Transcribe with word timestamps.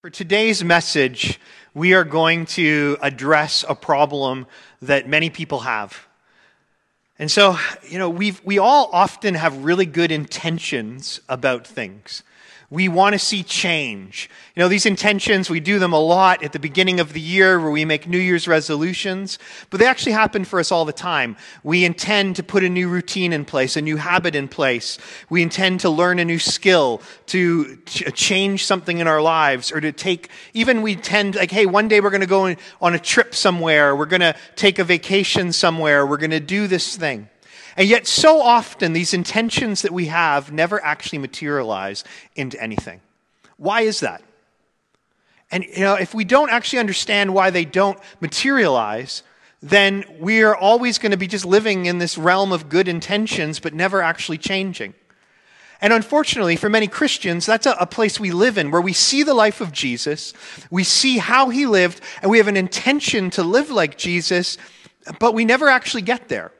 For 0.00 0.10
today's 0.10 0.62
message, 0.62 1.40
we 1.74 1.92
are 1.92 2.04
going 2.04 2.46
to 2.46 2.96
address 3.02 3.64
a 3.68 3.74
problem 3.74 4.46
that 4.80 5.08
many 5.08 5.28
people 5.28 5.58
have. 5.58 6.06
And 7.18 7.28
so, 7.28 7.58
you 7.82 7.98
know, 7.98 8.08
we 8.08 8.36
we 8.44 8.58
all 8.60 8.90
often 8.92 9.34
have 9.34 9.64
really 9.64 9.86
good 9.86 10.12
intentions 10.12 11.20
about 11.28 11.66
things. 11.66 12.22
We 12.70 12.88
want 12.90 13.14
to 13.14 13.18
see 13.18 13.42
change. 13.42 14.28
You 14.54 14.60
know, 14.60 14.68
these 14.68 14.84
intentions, 14.84 15.48
we 15.48 15.58
do 15.58 15.78
them 15.78 15.94
a 15.94 15.98
lot 15.98 16.42
at 16.42 16.52
the 16.52 16.58
beginning 16.58 17.00
of 17.00 17.14
the 17.14 17.20
year 17.20 17.58
where 17.58 17.70
we 17.70 17.86
make 17.86 18.06
New 18.06 18.18
Year's 18.18 18.46
resolutions, 18.46 19.38
but 19.70 19.80
they 19.80 19.86
actually 19.86 20.12
happen 20.12 20.44
for 20.44 20.60
us 20.60 20.70
all 20.70 20.84
the 20.84 20.92
time. 20.92 21.38
We 21.62 21.86
intend 21.86 22.36
to 22.36 22.42
put 22.42 22.62
a 22.62 22.68
new 22.68 22.90
routine 22.90 23.32
in 23.32 23.46
place, 23.46 23.78
a 23.78 23.80
new 23.80 23.96
habit 23.96 24.34
in 24.34 24.48
place. 24.48 24.98
We 25.30 25.42
intend 25.42 25.80
to 25.80 25.88
learn 25.88 26.18
a 26.18 26.26
new 26.26 26.38
skill, 26.38 27.00
to 27.28 27.78
uh, 28.06 28.10
change 28.10 28.66
something 28.66 28.98
in 28.98 29.06
our 29.06 29.22
lives, 29.22 29.72
or 29.72 29.80
to 29.80 29.90
take, 29.90 30.28
even 30.52 30.82
we 30.82 30.94
tend, 30.94 31.36
like, 31.36 31.50
hey, 31.50 31.64
one 31.64 31.88
day 31.88 32.02
we're 32.02 32.10
going 32.10 32.20
to 32.20 32.26
go 32.26 32.54
on 32.82 32.94
a 32.94 32.98
trip 32.98 33.34
somewhere, 33.34 33.96
we're 33.96 34.04
going 34.04 34.20
to 34.20 34.36
take 34.56 34.78
a 34.78 34.84
vacation 34.84 35.52
somewhere, 35.52 36.06
we're 36.06 36.18
going 36.18 36.32
to 36.32 36.40
do 36.40 36.66
this 36.66 36.96
thing. 36.96 37.30
And 37.78 37.88
yet, 37.88 38.08
so 38.08 38.42
often, 38.42 38.92
these 38.92 39.14
intentions 39.14 39.82
that 39.82 39.92
we 39.92 40.06
have 40.06 40.50
never 40.50 40.84
actually 40.84 41.20
materialize 41.20 42.02
into 42.34 42.60
anything. 42.60 43.00
Why 43.56 43.82
is 43.82 44.00
that? 44.00 44.20
And, 45.52 45.62
you 45.62 45.82
know, 45.82 45.94
if 45.94 46.12
we 46.12 46.24
don't 46.24 46.50
actually 46.50 46.80
understand 46.80 47.32
why 47.32 47.50
they 47.50 47.64
don't 47.64 47.96
materialize, 48.20 49.22
then 49.62 50.04
we 50.18 50.42
are 50.42 50.56
always 50.56 50.98
going 50.98 51.12
to 51.12 51.16
be 51.16 51.28
just 51.28 51.44
living 51.44 51.86
in 51.86 51.98
this 51.98 52.18
realm 52.18 52.50
of 52.50 52.68
good 52.68 52.88
intentions, 52.88 53.60
but 53.60 53.72
never 53.72 54.02
actually 54.02 54.38
changing. 54.38 54.94
And 55.80 55.92
unfortunately, 55.92 56.56
for 56.56 56.68
many 56.68 56.88
Christians, 56.88 57.46
that's 57.46 57.66
a, 57.66 57.76
a, 57.78 57.86
place 57.86 58.18
we 58.18 58.32
live 58.32 58.58
in 58.58 58.72
where 58.72 58.80
we 58.80 58.92
see 58.92 59.22
the 59.22 59.34
life 59.34 59.60
of 59.60 59.70
Jesus, 59.70 60.34
we 60.68 60.82
see 60.82 61.18
how 61.18 61.50
he 61.50 61.64
lived, 61.64 62.00
and 62.22 62.28
we 62.28 62.38
have 62.38 62.48
an 62.48 62.56
intention 62.56 63.30
to 63.30 63.44
live 63.44 63.70
like 63.70 63.96
Jesus, 63.96 64.58
but 65.20 65.32
we 65.32 65.44
never 65.44 65.68
actually 65.68 66.02
get 66.02 66.28
there. 66.28 66.50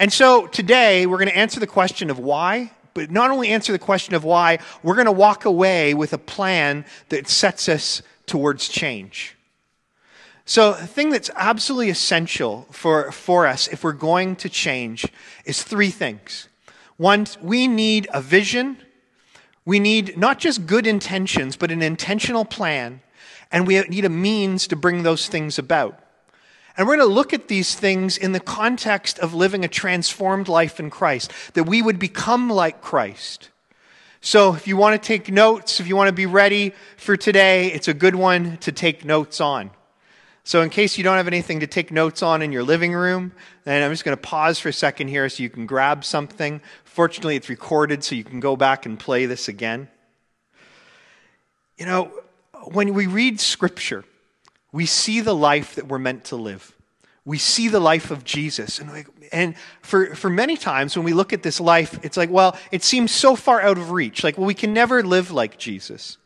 And 0.00 0.10
so 0.10 0.46
today 0.46 1.04
we're 1.04 1.18
going 1.18 1.28
to 1.28 1.36
answer 1.36 1.60
the 1.60 1.66
question 1.66 2.08
of 2.08 2.18
why, 2.18 2.72
but 2.94 3.10
not 3.10 3.30
only 3.30 3.48
answer 3.48 3.70
the 3.70 3.78
question 3.78 4.14
of 4.14 4.24
why, 4.24 4.58
we're 4.82 4.94
going 4.94 5.04
to 5.04 5.12
walk 5.12 5.44
away 5.44 5.92
with 5.92 6.14
a 6.14 6.18
plan 6.18 6.86
that 7.10 7.28
sets 7.28 7.68
us 7.68 8.00
towards 8.24 8.66
change. 8.68 9.36
So, 10.46 10.72
the 10.72 10.86
thing 10.86 11.10
that's 11.10 11.30
absolutely 11.36 11.90
essential 11.90 12.66
for, 12.70 13.12
for 13.12 13.46
us 13.46 13.68
if 13.68 13.84
we're 13.84 13.92
going 13.92 14.36
to 14.36 14.48
change 14.48 15.06
is 15.44 15.62
three 15.62 15.90
things. 15.90 16.48
One, 16.96 17.26
we 17.42 17.68
need 17.68 18.08
a 18.10 18.22
vision. 18.22 18.78
We 19.66 19.78
need 19.78 20.16
not 20.16 20.38
just 20.38 20.66
good 20.66 20.86
intentions, 20.86 21.56
but 21.56 21.70
an 21.70 21.82
intentional 21.82 22.46
plan. 22.46 23.02
And 23.52 23.66
we 23.66 23.78
need 23.82 24.06
a 24.06 24.08
means 24.08 24.66
to 24.68 24.76
bring 24.76 25.02
those 25.02 25.28
things 25.28 25.58
about. 25.58 26.00
And 26.76 26.86
we're 26.86 26.96
going 26.96 27.08
to 27.08 27.14
look 27.14 27.32
at 27.32 27.48
these 27.48 27.74
things 27.74 28.16
in 28.16 28.32
the 28.32 28.40
context 28.40 29.18
of 29.18 29.34
living 29.34 29.64
a 29.64 29.68
transformed 29.68 30.48
life 30.48 30.80
in 30.80 30.90
Christ, 30.90 31.32
that 31.54 31.64
we 31.64 31.82
would 31.82 31.98
become 31.98 32.48
like 32.48 32.80
Christ. 32.80 33.50
So 34.20 34.54
if 34.54 34.68
you 34.68 34.76
want 34.76 35.00
to 35.00 35.06
take 35.06 35.30
notes, 35.30 35.80
if 35.80 35.88
you 35.88 35.96
want 35.96 36.08
to 36.08 36.14
be 36.14 36.26
ready 36.26 36.72
for 36.96 37.16
today, 37.16 37.72
it's 37.72 37.88
a 37.88 37.94
good 37.94 38.14
one 38.14 38.58
to 38.58 38.72
take 38.72 39.04
notes 39.04 39.40
on. 39.40 39.70
So, 40.42 40.62
in 40.62 40.70
case 40.70 40.96
you 40.96 41.04
don't 41.04 41.18
have 41.18 41.26
anything 41.26 41.60
to 41.60 41.66
take 41.66 41.92
notes 41.92 42.22
on 42.22 42.40
in 42.40 42.50
your 42.50 42.62
living 42.62 42.94
room, 42.94 43.32
then 43.64 43.82
I'm 43.82 43.92
just 43.92 44.04
going 44.04 44.16
to 44.16 44.20
pause 44.20 44.58
for 44.58 44.70
a 44.70 44.72
second 44.72 45.08
here 45.08 45.28
so 45.28 45.42
you 45.42 45.50
can 45.50 45.66
grab 45.66 46.04
something. 46.04 46.62
Fortunately, 46.82 47.36
it's 47.36 47.48
recorded 47.48 48.02
so 48.02 48.14
you 48.14 48.24
can 48.24 48.40
go 48.40 48.56
back 48.56 48.86
and 48.86 48.98
play 48.98 49.26
this 49.26 49.48
again. 49.48 49.88
You 51.76 51.86
know, 51.86 52.12
when 52.64 52.94
we 52.94 53.06
read 53.06 53.38
Scripture, 53.38 54.04
we 54.72 54.86
see 54.86 55.20
the 55.20 55.34
life 55.34 55.74
that 55.74 55.88
we're 55.88 55.98
meant 55.98 56.24
to 56.26 56.36
live. 56.36 56.76
We 57.24 57.38
see 57.38 57.68
the 57.68 57.80
life 57.80 58.10
of 58.10 58.24
Jesus. 58.24 58.78
And, 58.78 59.04
and 59.30 59.54
for, 59.82 60.14
for 60.14 60.30
many 60.30 60.56
times 60.56 60.96
when 60.96 61.04
we 61.04 61.12
look 61.12 61.32
at 61.32 61.42
this 61.42 61.60
life, 61.60 61.98
it's 62.02 62.16
like, 62.16 62.30
well, 62.30 62.56
it 62.72 62.82
seems 62.82 63.12
so 63.12 63.36
far 63.36 63.60
out 63.60 63.78
of 63.78 63.90
reach. 63.90 64.24
Like, 64.24 64.38
well, 64.38 64.46
we 64.46 64.54
can 64.54 64.72
never 64.72 65.02
live 65.02 65.30
like 65.30 65.58
Jesus. 65.58 66.16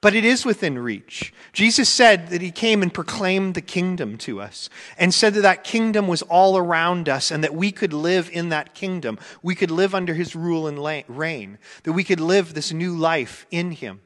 But 0.00 0.14
it 0.14 0.24
is 0.24 0.44
within 0.44 0.78
reach. 0.78 1.32
Jesus 1.52 1.88
said 1.88 2.28
that 2.28 2.40
he 2.40 2.52
came 2.52 2.82
and 2.82 2.94
proclaimed 2.94 3.54
the 3.54 3.60
kingdom 3.60 4.16
to 4.18 4.40
us 4.40 4.70
and 4.96 5.12
said 5.12 5.34
that 5.34 5.40
that 5.40 5.64
kingdom 5.64 6.06
was 6.06 6.22
all 6.22 6.56
around 6.56 7.08
us 7.08 7.32
and 7.32 7.42
that 7.42 7.54
we 7.54 7.72
could 7.72 7.92
live 7.92 8.30
in 8.32 8.50
that 8.50 8.74
kingdom. 8.74 9.18
We 9.42 9.56
could 9.56 9.72
live 9.72 9.96
under 9.96 10.14
his 10.14 10.36
rule 10.36 10.68
and 10.68 10.78
reign, 11.08 11.58
that 11.82 11.94
we 11.94 12.04
could 12.04 12.20
live 12.20 12.54
this 12.54 12.72
new 12.72 12.96
life 12.96 13.44
in 13.50 13.72
him. 13.72 14.00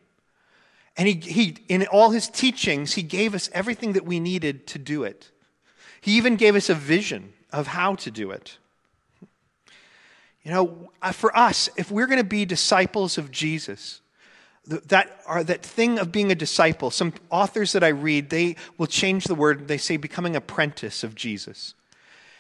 And 0.97 1.08
he, 1.08 1.14
he, 1.14 1.56
in 1.69 1.86
all 1.86 2.10
his 2.10 2.28
teachings, 2.28 2.94
he 2.94 3.03
gave 3.03 3.34
us 3.34 3.48
everything 3.53 3.94
that 3.94 4.04
we 4.04 4.20
needed 4.20 4.66
to 4.69 4.78
do 4.78 5.04
it. 5.04 5.30
He 6.00 6.16
even 6.16 6.36
gave 6.36 6.54
us 6.54 6.69
a 6.69 6.75
vision 6.75 7.32
of 7.50 7.69
how 7.69 7.94
to 7.97 8.10
do 8.10 8.30
it. 8.30 8.58
You 10.42 10.50
know, 10.50 10.91
uh, 11.00 11.12
for 11.12 11.36
us, 11.36 11.69
if 11.76 11.91
we're 11.91 12.06
going 12.06 12.19
to 12.19 12.25
be 12.25 12.44
disciples 12.44 13.16
of 13.16 13.30
Jesus, 13.30 14.00
that, 14.66 15.20
are, 15.26 15.42
that 15.44 15.62
thing 15.62 15.98
of 15.98 16.12
being 16.12 16.30
a 16.30 16.36
disciple, 16.36 16.91
some 16.91 17.12
authors 17.30 17.72
that 17.72 17.82
I 17.82 17.88
read, 17.88 18.30
they 18.30 18.56
will 18.78 18.86
change 18.86 19.24
the 19.24 19.34
word, 19.34 19.69
they 19.69 19.78
say 19.78 19.97
becoming 19.97 20.36
apprentice 20.36 21.03
of 21.03 21.14
Jesus. 21.14 21.74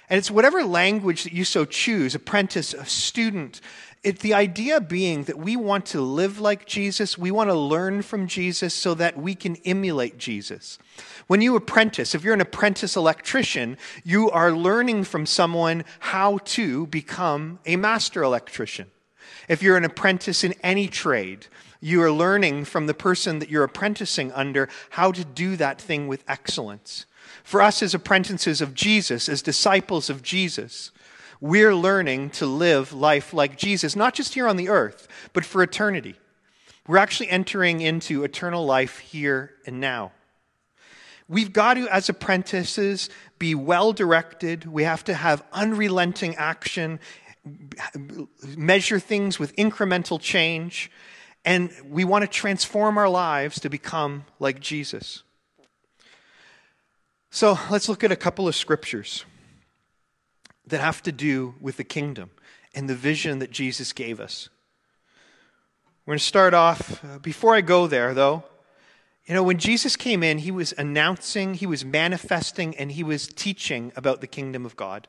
And 0.08 0.18
it's 0.18 0.30
whatever 0.30 0.64
language 0.64 1.24
that 1.24 1.32
you 1.32 1.44
so 1.44 1.64
choose 1.64 2.14
apprentice, 2.14 2.74
a 2.74 2.84
student, 2.84 3.60
it, 4.02 4.18
the 4.18 4.34
idea 4.34 4.80
being 4.80 5.24
that 5.24 5.38
we 5.38 5.56
want 5.56 5.86
to 5.86 6.00
live 6.00 6.40
like 6.40 6.66
Jesus, 6.66 7.16
we 7.16 7.30
want 7.30 7.50
to 7.50 7.54
learn 7.54 8.02
from 8.02 8.26
Jesus 8.26 8.74
so 8.74 8.94
that 8.94 9.16
we 9.16 9.34
can 9.36 9.56
emulate 9.64 10.18
Jesus. 10.18 10.78
When 11.28 11.40
you 11.40 11.54
apprentice, 11.54 12.14
if 12.14 12.24
you're 12.24 12.34
an 12.34 12.40
apprentice 12.40 12.96
electrician, 12.96 13.78
you 14.02 14.28
are 14.30 14.50
learning 14.50 15.04
from 15.04 15.24
someone 15.24 15.84
how 16.00 16.38
to 16.38 16.86
become 16.88 17.60
a 17.64 17.76
master 17.76 18.22
electrician. 18.22 18.90
If 19.48 19.62
you're 19.62 19.76
an 19.76 19.84
apprentice 19.84 20.42
in 20.42 20.54
any 20.64 20.88
trade, 20.88 21.46
you 21.80 22.02
are 22.02 22.12
learning 22.12 22.64
from 22.64 22.86
the 22.86 22.94
person 22.94 23.38
that 23.38 23.50
you're 23.50 23.64
apprenticing 23.64 24.32
under 24.32 24.68
how 24.90 25.12
to 25.12 25.24
do 25.24 25.56
that 25.56 25.80
thing 25.80 26.08
with 26.08 26.24
excellence. 26.26 27.06
For 27.44 27.62
us 27.62 27.82
as 27.82 27.94
apprentices 27.94 28.60
of 28.60 28.74
Jesus, 28.74 29.28
as 29.28 29.42
disciples 29.42 30.10
of 30.10 30.22
Jesus, 30.22 30.90
we're 31.42 31.74
learning 31.74 32.30
to 32.30 32.46
live 32.46 32.92
life 32.92 33.34
like 33.34 33.56
Jesus, 33.56 33.96
not 33.96 34.14
just 34.14 34.34
here 34.34 34.46
on 34.46 34.56
the 34.56 34.68
earth, 34.68 35.08
but 35.32 35.44
for 35.44 35.60
eternity. 35.60 36.14
We're 36.86 36.98
actually 36.98 37.30
entering 37.30 37.80
into 37.80 38.22
eternal 38.22 38.64
life 38.64 38.98
here 39.00 39.50
and 39.66 39.80
now. 39.80 40.12
We've 41.28 41.52
got 41.52 41.74
to, 41.74 41.88
as 41.88 42.08
apprentices, 42.08 43.10
be 43.40 43.56
well 43.56 43.92
directed. 43.92 44.66
We 44.66 44.84
have 44.84 45.02
to 45.04 45.14
have 45.14 45.42
unrelenting 45.52 46.36
action, 46.36 47.00
measure 48.56 49.00
things 49.00 49.40
with 49.40 49.56
incremental 49.56 50.20
change, 50.20 50.92
and 51.44 51.72
we 51.84 52.04
want 52.04 52.22
to 52.22 52.28
transform 52.28 52.96
our 52.96 53.08
lives 53.08 53.58
to 53.60 53.68
become 53.68 54.26
like 54.38 54.60
Jesus. 54.60 55.24
So 57.30 57.58
let's 57.68 57.88
look 57.88 58.04
at 58.04 58.12
a 58.12 58.16
couple 58.16 58.46
of 58.46 58.54
scriptures 58.54 59.24
that 60.66 60.80
have 60.80 61.02
to 61.02 61.12
do 61.12 61.54
with 61.60 61.76
the 61.76 61.84
kingdom 61.84 62.30
and 62.74 62.88
the 62.88 62.94
vision 62.94 63.38
that 63.40 63.50
Jesus 63.50 63.92
gave 63.92 64.20
us. 64.20 64.48
We're 66.04 66.12
going 66.12 66.18
to 66.18 66.24
start 66.24 66.54
off. 66.54 67.04
Uh, 67.04 67.18
before 67.18 67.54
I 67.54 67.60
go 67.60 67.86
there, 67.86 68.14
though, 68.14 68.44
you 69.26 69.34
know, 69.34 69.42
when 69.42 69.58
Jesus 69.58 69.94
came 69.94 70.22
in, 70.22 70.38
he 70.38 70.50
was 70.50 70.74
announcing, 70.76 71.54
he 71.54 71.66
was 71.66 71.84
manifesting, 71.84 72.76
and 72.76 72.90
he 72.90 73.04
was 73.04 73.28
teaching 73.28 73.92
about 73.94 74.20
the 74.20 74.26
kingdom 74.26 74.66
of 74.66 74.74
God. 74.74 75.06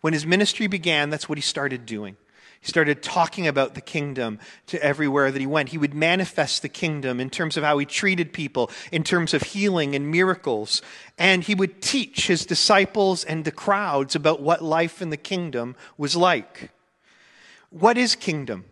When 0.00 0.14
his 0.14 0.24
ministry 0.24 0.66
began, 0.66 1.10
that's 1.10 1.28
what 1.28 1.36
he 1.36 1.42
started 1.42 1.84
doing. 1.84 2.16
He 2.60 2.68
started 2.68 3.02
talking 3.02 3.46
about 3.46 3.74
the 3.74 3.80
kingdom 3.80 4.38
to 4.66 4.82
everywhere 4.82 5.30
that 5.30 5.40
he 5.40 5.46
went. 5.46 5.70
He 5.70 5.78
would 5.78 5.94
manifest 5.94 6.60
the 6.60 6.68
kingdom 6.68 7.18
in 7.18 7.30
terms 7.30 7.56
of 7.56 7.64
how 7.64 7.78
he 7.78 7.86
treated 7.86 8.34
people, 8.34 8.70
in 8.92 9.02
terms 9.02 9.32
of 9.32 9.42
healing 9.42 9.94
and 9.94 10.10
miracles. 10.10 10.82
And 11.16 11.42
he 11.42 11.54
would 11.54 11.80
teach 11.80 12.26
his 12.26 12.44
disciples 12.44 13.24
and 13.24 13.44
the 13.44 13.50
crowds 13.50 14.14
about 14.14 14.42
what 14.42 14.62
life 14.62 15.00
in 15.00 15.08
the 15.08 15.16
kingdom 15.16 15.74
was 15.96 16.16
like. 16.16 16.70
What 17.70 17.96
is 17.96 18.14
kingdom? 18.14 18.66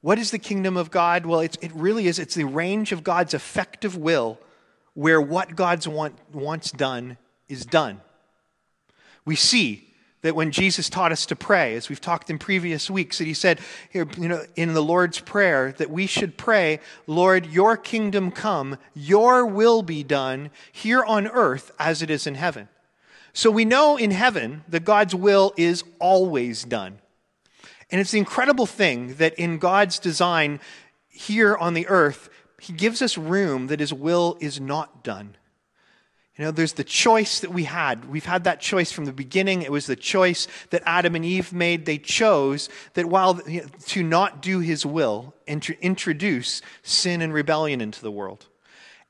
What 0.00 0.18
is 0.18 0.30
the 0.30 0.38
kingdom 0.38 0.76
of 0.76 0.92
God? 0.92 1.26
Well, 1.26 1.40
it 1.40 1.72
really 1.74 2.06
is. 2.06 2.20
It's 2.20 2.36
the 2.36 2.44
range 2.44 2.92
of 2.92 3.02
God's 3.02 3.34
effective 3.34 3.96
will 3.96 4.38
where 4.92 5.20
what 5.20 5.56
God's 5.56 5.88
want, 5.88 6.16
wants 6.32 6.70
done 6.70 7.16
is 7.48 7.66
done. 7.66 8.00
We 9.24 9.34
see 9.34 9.93
that 10.24 10.34
when 10.34 10.50
Jesus 10.50 10.88
taught 10.88 11.12
us 11.12 11.26
to 11.26 11.36
pray, 11.36 11.74
as 11.74 11.90
we've 11.90 12.00
talked 12.00 12.30
in 12.30 12.38
previous 12.38 12.90
weeks, 12.90 13.18
that 13.18 13.26
he 13.26 13.34
said 13.34 13.60
you 13.92 14.06
know, 14.16 14.42
in 14.56 14.72
the 14.72 14.82
Lord's 14.82 15.20
Prayer 15.20 15.72
that 15.72 15.90
we 15.90 16.06
should 16.06 16.38
pray, 16.38 16.80
Lord, 17.06 17.44
your 17.44 17.76
kingdom 17.76 18.30
come, 18.30 18.78
your 18.94 19.44
will 19.44 19.82
be 19.82 20.02
done 20.02 20.48
here 20.72 21.04
on 21.04 21.28
earth 21.28 21.72
as 21.78 22.00
it 22.00 22.08
is 22.08 22.26
in 22.26 22.36
heaven. 22.36 22.68
So 23.34 23.50
we 23.50 23.66
know 23.66 23.98
in 23.98 24.12
heaven 24.12 24.64
that 24.66 24.86
God's 24.86 25.14
will 25.14 25.52
is 25.58 25.84
always 25.98 26.64
done. 26.64 27.00
And 27.90 28.00
it's 28.00 28.12
the 28.12 28.18
incredible 28.18 28.64
thing 28.64 29.16
that 29.16 29.34
in 29.34 29.58
God's 29.58 29.98
design 29.98 30.58
here 31.10 31.54
on 31.54 31.74
the 31.74 31.86
earth, 31.88 32.30
he 32.58 32.72
gives 32.72 33.02
us 33.02 33.18
room 33.18 33.66
that 33.66 33.78
his 33.78 33.92
will 33.92 34.38
is 34.40 34.58
not 34.58 35.04
done. 35.04 35.36
You 36.36 36.44
know, 36.44 36.50
there's 36.50 36.72
the 36.72 36.82
choice 36.82 37.40
that 37.40 37.52
we 37.52 37.64
had. 37.64 38.06
We've 38.06 38.24
had 38.24 38.44
that 38.44 38.60
choice 38.60 38.90
from 38.90 39.04
the 39.04 39.12
beginning. 39.12 39.62
It 39.62 39.70
was 39.70 39.86
the 39.86 39.94
choice 39.94 40.48
that 40.70 40.82
Adam 40.84 41.14
and 41.14 41.24
Eve 41.24 41.52
made. 41.52 41.86
They 41.86 41.98
chose 41.98 42.68
that 42.94 43.06
while 43.06 43.40
you 43.46 43.62
know, 43.62 43.68
to 43.86 44.02
not 44.02 44.42
do 44.42 44.58
his 44.58 44.84
will 44.84 45.32
and 45.46 45.62
to 45.62 45.80
introduce 45.80 46.60
sin 46.82 47.22
and 47.22 47.32
rebellion 47.32 47.80
into 47.80 48.00
the 48.00 48.10
world. 48.10 48.46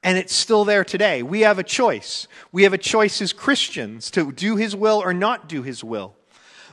And 0.03 0.19
it's 0.19 0.35
still 0.35 0.67
there 0.67 0.85
today. 0.85 1.23
We 1.23 1.41
have 1.41 1.59
a 1.59 1.63
choice. 1.63 2.29
We 2.53 2.65
have 2.65 2.75
a 2.75 2.79
choice 2.79 3.23
as 3.23 3.33
Christians 3.33 4.11
to 4.11 4.31
do 4.31 4.57
his 4.57 4.77
will 4.77 5.01
or 5.03 5.15
not 5.15 5.49
do 5.49 5.63
his 5.63 5.83
will. 5.83 6.15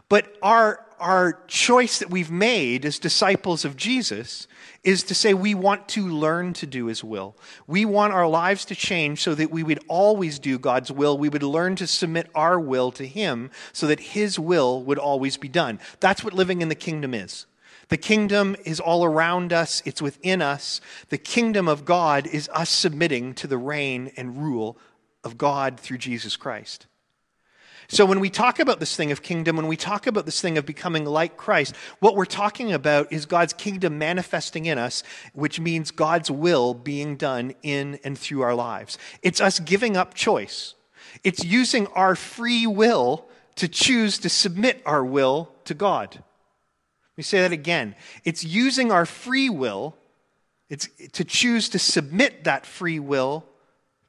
But 0.10 0.36
our, 0.44 0.86
our 1.02 1.42
choice 1.48 2.00
that 2.00 2.10
we've 2.10 2.32
made 2.32 2.86
as 2.86 3.00
disciples 3.00 3.66
of 3.66 3.76
Jesus 3.76 4.48
is 4.84 5.04
to 5.04 5.16
say 5.16 5.34
we 5.34 5.54
want 5.54 5.88
to 5.90 6.08
learn 6.08 6.54
to 6.54 6.66
do 6.66 6.86
His 6.86 7.04
will. 7.04 7.36
We 7.68 7.86
want 7.86 8.14
our 8.14 8.28
lives 8.28 8.66
to 8.66 8.76
change 8.76 9.22
so 9.22 9.36
that 9.36 9.52
we 9.52 9.64
would 9.64 9.80
always 9.88 10.40
do 10.40 10.58
God's 10.58 10.92
will. 10.92 11.18
We 11.18 11.30
would 11.30 11.44
learn 11.44 11.76
to 11.78 11.88
submit 11.88 12.30
our 12.34 12.60
will 12.60 12.92
to 12.94 13.06
Him 13.06 13.52
so 13.74 13.88
that 13.88 14.00
His 14.00 14.40
will 14.40 14.82
would 14.84 14.98
always 14.98 15.38
be 15.38 15.50
done. 15.50 15.80
That's 16.00 16.24
what 16.24 16.34
living 16.34 16.62
in 16.62 16.70
the 16.70 16.76
kingdom 16.76 17.14
is. 17.14 17.46
The 17.90 17.98
kingdom 17.98 18.56
is 18.64 18.80
all 18.80 19.04
around 19.04 19.52
us, 19.52 19.82
it's 19.86 20.02
within 20.02 20.42
us. 20.42 20.80
The 21.10 21.18
kingdom 21.18 21.68
of 21.68 21.84
God 21.84 22.26
is 22.26 22.50
us 22.54 22.70
submitting 22.70 23.34
to 23.36 23.48
the 23.48 23.58
reign 23.58 24.12
and 24.16 24.42
rule 24.42 24.78
of 25.24 25.38
God 25.38 25.80
through 25.80 25.98
Jesus 25.98 26.38
Christ. 26.38 26.88
So 27.92 28.06
when 28.06 28.22
we 28.22 28.30
talk 28.30 28.60
about 28.60 28.80
this 28.80 28.96
thing 28.96 29.12
of 29.12 29.22
kingdom, 29.22 29.58
when 29.58 29.68
we 29.68 29.76
talk 29.76 30.08
about 30.08 30.24
this 30.26 30.40
thing 30.40 30.58
of 30.58 30.66
becoming 30.66 31.04
like 31.04 31.36
Christ, 31.36 31.76
what 32.00 32.16
we're 32.16 32.24
talking 32.24 32.72
about 32.72 33.12
is 33.12 33.26
God's 33.26 33.52
kingdom 33.52 33.98
manifesting 33.98 34.66
in 34.66 34.78
us, 34.78 35.04
which 35.34 35.60
means 35.60 35.92
God's 35.92 36.32
will 36.32 36.74
being 36.74 37.18
done 37.18 37.54
in 37.64 38.00
and 38.06 38.18
through 38.18 38.44
our 38.44 38.56
lives. 38.56 38.98
It's 39.22 39.42
us 39.42 39.60
giving 39.60 39.98
up 39.98 40.14
choice. 40.14 40.76
It's 41.26 41.44
using 41.44 41.86
our 41.88 42.16
free 42.16 42.66
will 42.66 43.26
to 43.56 43.68
choose 43.68 44.18
to 44.20 44.30
submit 44.30 44.82
our 44.86 45.04
will 45.04 45.52
to 45.66 45.74
God. 45.74 46.16
Let 46.16 47.18
me 47.18 47.24
say 47.24 47.42
that 47.42 47.52
again. 47.52 47.96
It's 48.24 48.46
using 48.46 48.90
our 48.90 49.06
free 49.06 49.50
will 49.50 49.98
it's 50.72 50.88
to 51.12 51.26
choose 51.26 51.68
to 51.68 51.80
submit 51.80 52.46
that 52.46 52.66
free 52.66 52.98
will 52.98 53.44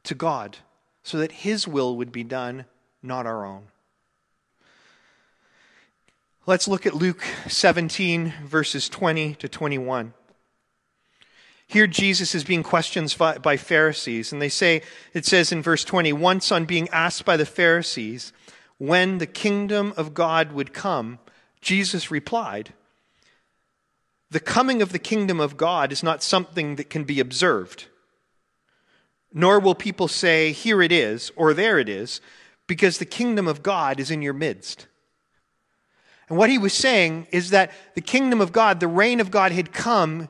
to 0.05 0.15
God 0.15 0.59
so 1.03 1.19
that 1.19 1.33
His 1.33 1.67
will 1.67 1.97
would 1.97 2.13
be 2.13 2.23
done, 2.23 2.67
not 3.03 3.27
our 3.27 3.45
own. 3.45 3.72
Let's 6.45 6.67
look 6.67 6.87
at 6.87 6.95
Luke 6.97 7.23
17, 7.47 8.35
verses 8.45 8.89
20 8.89 9.37
to 9.37 9.49
21. 9.49 10.13
Here, 11.69 11.87
Jesus 11.87 12.35
is 12.35 12.43
being 12.43 12.65
questioned 12.65 13.15
by 13.17 13.57
Pharisees, 13.57 14.33
and 14.33 14.43
they 14.43 14.49
say, 14.49 14.83
it 15.15 15.25
says 15.25 15.53
in 15.53 15.63
verse 15.63 15.85
20, 15.85 16.13
once 16.15 16.51
on 16.51 16.65
being 16.65 16.89
asked 16.89 17.25
by 17.25 17.37
the 17.37 17.47
Pharisees 17.47 18.33
when 18.79 19.19
the 19.19 19.27
kingdom 19.27 19.95
of 19.97 20.15
God 20.15 20.51
would 20.51 20.73
come, 20.73 21.21
Jesus 21.61 22.11
replied, 22.11 22.75
The 24.33 24.41
coming 24.41 24.83
of 24.83 24.91
the 24.91 24.99
kingdom 24.99 25.39
of 25.39 25.57
God 25.57 25.93
is 25.93 26.03
not 26.03 26.25
something 26.25 26.75
that 26.75 26.91
can 26.91 27.05
be 27.05 27.21
observed, 27.21 27.87
nor 29.33 29.61
will 29.61 29.77
people 29.77 30.09
say, 30.09 30.51
Here 30.51 30.83
it 30.83 30.91
is, 30.91 31.31
or 31.37 31.55
there 31.55 31.79
it 31.79 31.89
is, 31.89 32.21
because 32.67 32.99
the 32.99 33.05
kingdom 33.05 33.47
of 33.47 33.63
God 33.63 34.01
is 34.01 34.11
in 34.11 34.23
your 34.23 34.35
midst. 34.35 34.89
And 36.29 36.39
what 36.39 36.51
he 36.51 36.59
was 36.59 36.73
saying 36.73 37.27
is 37.31 37.51
that 37.51 37.73
the 37.95 38.01
kingdom 38.01 38.41
of 38.41 38.53
God, 38.53 38.81
the 38.81 38.89
reign 38.89 39.21
of 39.21 39.31
God 39.31 39.53
had 39.53 39.73
come 39.73 40.29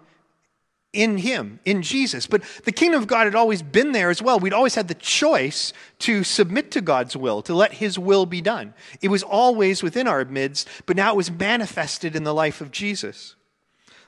in 0.93 1.19
him, 1.19 1.59
in 1.65 1.83
Jesus. 1.83 2.27
But 2.27 2.43
the 2.65 2.73
kingdom 2.73 3.01
of 3.01 3.07
God 3.07 3.25
had 3.25 3.35
always 3.35 3.63
been 3.63 3.93
there 3.93 4.11
as 4.11 4.21
well. 4.21 4.39
We'd 4.39 4.53
always 4.53 4.75
had 4.75 4.89
the 4.89 4.95
choice 4.95 5.73
to 6.01 6.23
submit 6.23 6.71
to 6.73 6.81
God's 6.81 7.17
will, 7.17 7.41
to 7.43 7.55
let 7.55 7.75
his 7.75 7.99
will 7.99 8.27
be 8.27 8.41
done. 8.41 8.75
It 9.01 9.09
was 9.09 9.23
always 9.23 9.83
within 9.83 10.07
our 10.07 10.25
midst, 10.25 10.69
but 10.87 10.97
now 10.97 11.13
it 11.13 11.17
was 11.17 11.31
manifested 11.31 12.15
in 12.15 12.25
the 12.25 12.35
life 12.35 12.61
of 12.61 12.71
Jesus. 12.71 13.37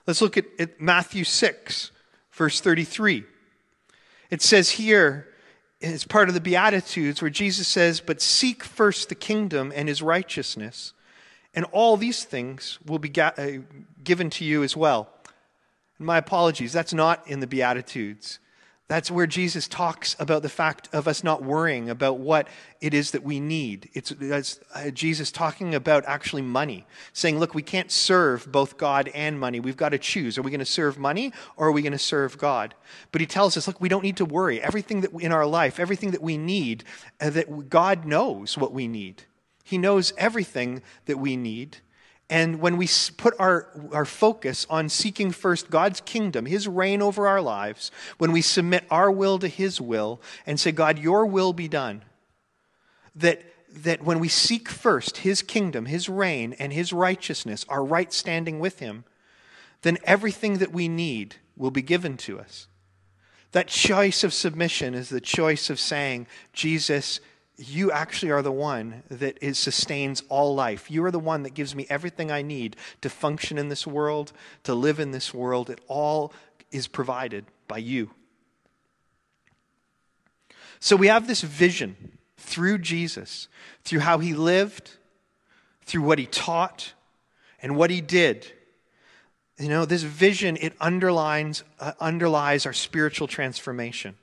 Let's 0.07 0.21
look 0.21 0.37
at, 0.37 0.45
at 0.59 0.81
Matthew 0.81 1.25
6, 1.25 1.91
verse 2.33 2.61
33. 2.61 3.25
It 4.31 4.43
says 4.43 4.71
here, 4.71 5.29
it's 5.81 6.07
part 6.07 6.29
of 6.29 6.35
the 6.35 6.41
Beatitudes 6.41 7.21
where 7.23 7.31
Jesus 7.31 7.69
says, 7.69 8.01
But 8.01 8.21
seek 8.21 8.63
first 8.63 9.09
the 9.09 9.15
kingdom 9.15 9.73
and 9.75 9.89
his 9.89 10.03
righteousness 10.03 10.93
and 11.55 11.65
all 11.73 11.97
these 11.97 12.25
things 12.25 12.79
will 12.85 12.99
be 12.99 13.09
ga- 13.09 13.33
uh, 13.37 13.49
given 14.03 14.31
to 14.31 14.45
you 14.45 14.63
as 14.63 14.77
well. 14.77 15.09
And 15.99 16.07
my 16.07 16.19
apologies, 16.19 16.73
that's 16.73 16.93
not 16.93 17.27
in 17.29 17.41
the 17.41 17.47
Beatitudes. 17.47 18.39
That's 18.87 19.11
where 19.11 19.27
Jesus 19.27 19.67
talks 19.67 20.15
about 20.19 20.43
the 20.43 20.51
fact 20.51 20.91
of 20.93 21.09
us 21.09 21.25
not 21.25 21.43
worrying 21.43 21.89
about 21.89 22.19
what 22.19 22.49
it 22.83 22.93
is 22.93 23.13
that 23.13 23.23
we 23.23 23.41
need. 23.41 23.89
It's, 23.95 24.11
it's 24.11 24.61
uh, 24.75 24.91
Jesus 24.91 25.33
talking 25.33 25.75
about 25.75 26.05
actually 26.07 26.43
money, 26.43 26.87
saying, 27.15 27.39
look, 27.39 27.55
we 27.55 27.63
can't 27.63 27.91
serve 27.91 28.53
both 28.53 28.77
God 28.77 29.11
and 29.15 29.41
money. 29.41 29.59
We've 29.59 29.77
got 29.77 29.91
to 29.91 29.99
choose. 29.99 30.37
Are 30.37 30.43
we 30.43 30.51
going 30.51 30.59
to 30.59 30.67
serve 30.67 30.99
money 30.99 31.33
or 31.57 31.69
are 31.69 31.73
we 31.73 31.81
going 31.81 31.93
to 31.93 31.99
serve 31.99 32.37
God? 32.37 32.75
But 33.11 33.23
he 33.23 33.27
tells 33.27 33.57
us, 33.57 33.67
look, 33.67 33.81
we 33.81 33.89
don't 33.89 34.03
need 34.03 34.19
to 34.19 34.27
worry. 34.27 34.61
Everything 34.61 35.01
that 35.01 35.13
in 35.15 35.33
our 35.33 35.47
life, 35.47 35.81
everything 35.81 36.11
that 36.11 36.23
we 36.23 36.37
need, 36.37 36.85
uh, 37.23 37.31
that 37.31 37.71
God 37.71 38.05
knows 38.05 38.59
what 38.59 38.75
we 38.75 38.87
need. 38.87 39.23
He 39.65 39.79
knows 39.79 40.13
everything 40.19 40.83
that 41.07 41.19
we 41.19 41.37
need. 41.37 41.79
And 42.31 42.61
when 42.61 42.77
we 42.77 42.89
put 43.17 43.35
our, 43.39 43.69
our 43.93 44.05
focus 44.05 44.67
on 44.71 44.89
seeking 44.89 45.31
first 45.31 45.71
God's 45.71 46.01
kingdom, 46.03 46.47
His 46.47 46.69
reign 46.69 47.03
over 47.03 47.27
our 47.27 47.41
lives, 47.41 47.91
when 48.19 48.31
we 48.31 48.43
submit 48.43 48.85
our 48.91 49.11
will 49.11 49.39
to 49.39 49.49
His 49.49 49.81
will 49.81 50.21
and 50.47 50.61
say, 50.61 50.71
God, 50.71 50.99
your 50.99 51.27
will 51.27 51.53
be 51.53 51.69
done, 51.69 52.03
that, 53.17 53.43
that 53.71 54.03
when 54.05 54.21
we 54.21 54.29
seek 54.29 54.69
first 54.69 55.19
His 55.19 55.43
kingdom, 55.43 55.87
His 55.87 56.09
reign, 56.09 56.55
and 56.59 56.73
His 56.73 56.93
righteousness, 56.93 57.65
our 57.69 57.85
right 57.85 58.13
standing 58.13 58.59
with 58.59 58.79
Him, 58.79 59.05
then 59.83 59.99
everything 60.05 60.59
that 60.59 60.73
we 60.73 60.89
need 60.89 61.37
will 61.57 61.71
be 61.71 61.83
given 61.83 62.17
to 62.19 62.39
us. 62.39 62.69
That 63.53 63.69
choice 63.69 64.25
of 64.25 64.35
submission 64.35 64.95
is 64.95 65.11
the 65.11 65.21
choice 65.21 65.71
of 65.71 65.79
saying, 65.79 66.27
Jesus, 66.53 67.21
you 67.57 67.93
actually 67.93 68.33
are 68.33 68.43
the 68.43 68.53
one 68.53 69.03
that 69.09 69.39
is, 69.41 69.59
sustains 69.59 70.23
all 70.29 70.55
life. 70.55 70.91
You 70.91 71.05
are 71.05 71.11
the 71.11 71.19
one 71.19 71.45
that 71.45 71.55
gives 71.55 71.75
me 71.75 71.87
everything 71.89 72.31
I 72.31 72.43
need 72.43 72.77
to 73.03 73.09
function 73.09 73.59
in 73.59 73.69
this 73.69 73.87
world, 73.87 74.33
to 74.65 74.75
live 74.75 74.99
in 74.99 75.13
this 75.13 75.33
world. 75.33 75.71
It 75.71 75.81
all 75.87 76.33
is 76.73 76.89
provided 76.89 77.47
by 77.69 77.79
you. 77.79 78.11
So 80.81 80.97
we 80.97 81.07
have 81.07 81.27
this 81.27 81.43
vision 81.43 82.19
through 82.37 82.79
Jesus, 82.79 83.49
through 83.85 84.01
how 84.01 84.19
he 84.19 84.35
lived, 84.35 84.91
through 85.83 86.03
what 86.03 86.19
he 86.19 86.27
taught, 86.27 86.93
and 87.63 87.77
what 87.77 87.91
he 87.91 88.01
did. 88.01 88.47
You 89.59 89.69
know, 89.69 89.85
this 89.85 90.03
vision, 90.03 90.59
it 90.61 90.75
underlines, 90.81 91.63
uh, 91.79 91.93
underlies 92.01 92.67
our 92.67 92.73
spiritual 92.73 93.29
transformation. 93.29 94.17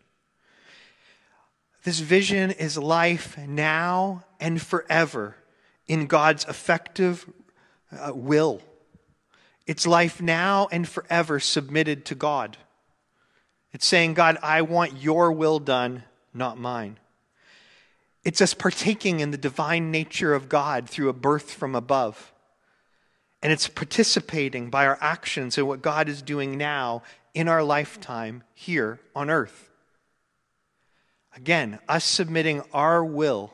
This 1.83 1.99
vision 1.99 2.51
is 2.51 2.77
life 2.77 3.37
now 3.37 4.23
and 4.39 4.61
forever 4.61 5.35
in 5.87 6.05
God's 6.05 6.45
effective 6.45 7.27
uh, 7.91 8.11
will. 8.13 8.61
It's 9.65 9.87
life 9.87 10.21
now 10.21 10.67
and 10.71 10.87
forever 10.87 11.39
submitted 11.39 12.05
to 12.05 12.15
God. 12.15 12.57
It's 13.73 13.87
saying, 13.87 14.13
God, 14.13 14.37
I 14.43 14.61
want 14.61 15.01
your 15.01 15.31
will 15.31 15.59
done, 15.59 16.03
not 16.33 16.59
mine. 16.59 16.99
It's 18.23 18.41
us 18.41 18.53
partaking 18.53 19.19
in 19.19 19.31
the 19.31 19.37
divine 19.37 19.89
nature 19.89 20.35
of 20.35 20.49
God 20.49 20.87
through 20.87 21.09
a 21.09 21.13
birth 21.13 21.51
from 21.51 21.73
above. 21.73 22.31
And 23.41 23.51
it's 23.51 23.67
participating 23.67 24.69
by 24.69 24.85
our 24.85 24.99
actions 25.01 25.57
in 25.57 25.65
what 25.65 25.81
God 25.81 26.07
is 26.07 26.21
doing 26.21 26.59
now 26.59 27.01
in 27.33 27.47
our 27.47 27.63
lifetime 27.63 28.43
here 28.53 28.99
on 29.15 29.31
earth. 29.31 29.70
Again, 31.35 31.79
us 31.87 32.03
submitting 32.03 32.61
our 32.73 33.03
will 33.03 33.53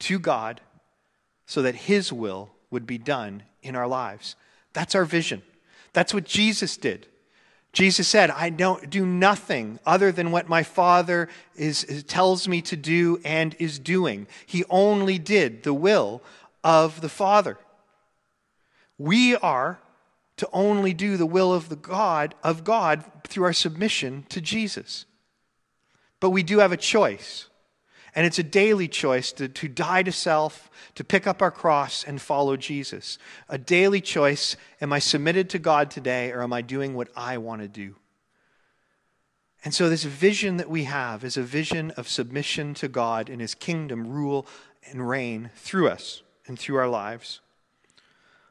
to 0.00 0.18
God 0.18 0.60
so 1.46 1.62
that 1.62 1.74
His 1.74 2.12
will 2.12 2.50
would 2.70 2.86
be 2.86 2.98
done 2.98 3.42
in 3.62 3.76
our 3.76 3.86
lives. 3.86 4.36
That's 4.72 4.94
our 4.94 5.04
vision. 5.04 5.42
That's 5.92 6.12
what 6.12 6.24
Jesus 6.24 6.76
did. 6.76 7.06
Jesus 7.72 8.08
said, 8.08 8.30
I 8.30 8.50
don't 8.50 8.88
do 8.88 9.04
nothing 9.04 9.78
other 9.84 10.10
than 10.10 10.30
what 10.30 10.48
my 10.48 10.62
Father 10.62 11.28
is, 11.54 11.84
is, 11.84 12.04
tells 12.04 12.48
me 12.48 12.62
to 12.62 12.76
do 12.76 13.20
and 13.24 13.54
is 13.58 13.78
doing. 13.78 14.26
He 14.46 14.64
only 14.70 15.18
did 15.18 15.62
the 15.62 15.74
will 15.74 16.22
of 16.64 17.00
the 17.00 17.08
Father. 17.08 17.58
We 18.98 19.36
are 19.36 19.78
to 20.36 20.48
only 20.52 20.92
do 20.92 21.16
the 21.16 21.26
will 21.26 21.52
of 21.52 21.68
the 21.68 21.76
God 21.76 22.34
of 22.42 22.64
God 22.64 23.04
through 23.24 23.44
our 23.44 23.52
submission 23.52 24.26
to 24.28 24.40
Jesus. 24.40 25.05
But 26.20 26.30
we 26.30 26.42
do 26.42 26.58
have 26.58 26.72
a 26.72 26.76
choice. 26.76 27.48
And 28.14 28.24
it's 28.24 28.38
a 28.38 28.42
daily 28.42 28.88
choice 28.88 29.30
to, 29.32 29.46
to 29.46 29.68
die 29.68 30.02
to 30.02 30.10
self, 30.10 30.70
to 30.94 31.04
pick 31.04 31.26
up 31.26 31.42
our 31.42 31.50
cross 31.50 32.02
and 32.02 32.20
follow 32.20 32.56
Jesus. 32.56 33.18
A 33.48 33.58
daily 33.58 34.00
choice 34.00 34.56
am 34.80 34.92
I 34.92 35.00
submitted 35.00 35.50
to 35.50 35.58
God 35.58 35.90
today 35.90 36.32
or 36.32 36.42
am 36.42 36.52
I 36.52 36.62
doing 36.62 36.94
what 36.94 37.08
I 37.14 37.36
want 37.36 37.60
to 37.60 37.68
do? 37.68 37.96
And 39.66 39.74
so, 39.74 39.90
this 39.90 40.04
vision 40.04 40.58
that 40.58 40.70
we 40.70 40.84
have 40.84 41.24
is 41.24 41.36
a 41.36 41.42
vision 41.42 41.90
of 41.92 42.08
submission 42.08 42.72
to 42.74 42.88
God 42.88 43.28
and 43.28 43.40
His 43.40 43.54
kingdom 43.54 44.06
rule 44.06 44.46
and 44.88 45.08
reign 45.08 45.50
through 45.56 45.88
us 45.88 46.22
and 46.46 46.58
through 46.58 46.76
our 46.76 46.88
lives. 46.88 47.40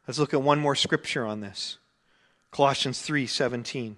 Let's 0.07 0.19
look 0.19 0.33
at 0.33 0.41
one 0.41 0.59
more 0.59 0.75
scripture 0.75 1.25
on 1.25 1.39
this. 1.39 1.77
Colossians 2.51 3.01
3:17. 3.01 3.95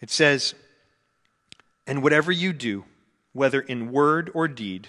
It 0.00 0.10
says, 0.10 0.54
"And 1.86 2.02
whatever 2.02 2.30
you 2.32 2.52
do, 2.52 2.84
whether 3.32 3.60
in 3.60 3.92
word 3.92 4.30
or 4.34 4.48
deed, 4.48 4.88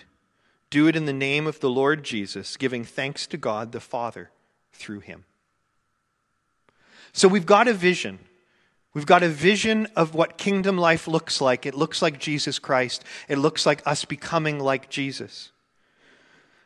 do 0.70 0.88
it 0.88 0.96
in 0.96 1.06
the 1.06 1.14
name 1.14 1.48
of 1.48 1.60
the 1.60 1.70
Lord 1.70 2.04
Jesus, 2.04 2.58
giving 2.58 2.84
thanks 2.84 3.28
to 3.28 3.38
God 3.38 3.72
the 3.72 3.80
Father 3.80 4.32
through 4.72 5.02
him." 5.02 5.26
So 7.12 7.28
we've 7.28 7.46
got 7.46 7.68
a 7.68 7.74
vision. 7.74 8.20
We've 8.94 9.06
got 9.06 9.24
a 9.24 9.30
vision 9.30 9.88
of 9.96 10.14
what 10.14 10.38
kingdom 10.38 10.78
life 10.78 11.08
looks 11.08 11.42
like. 11.42 11.66
It 11.66 11.74
looks 11.74 12.02
like 12.02 12.20
Jesus 12.20 12.60
Christ. 12.60 13.04
It 13.28 13.38
looks 13.38 13.66
like 13.66 13.82
us 13.88 14.06
becoming 14.06 14.60
like 14.60 14.90
Jesus. 14.90 15.52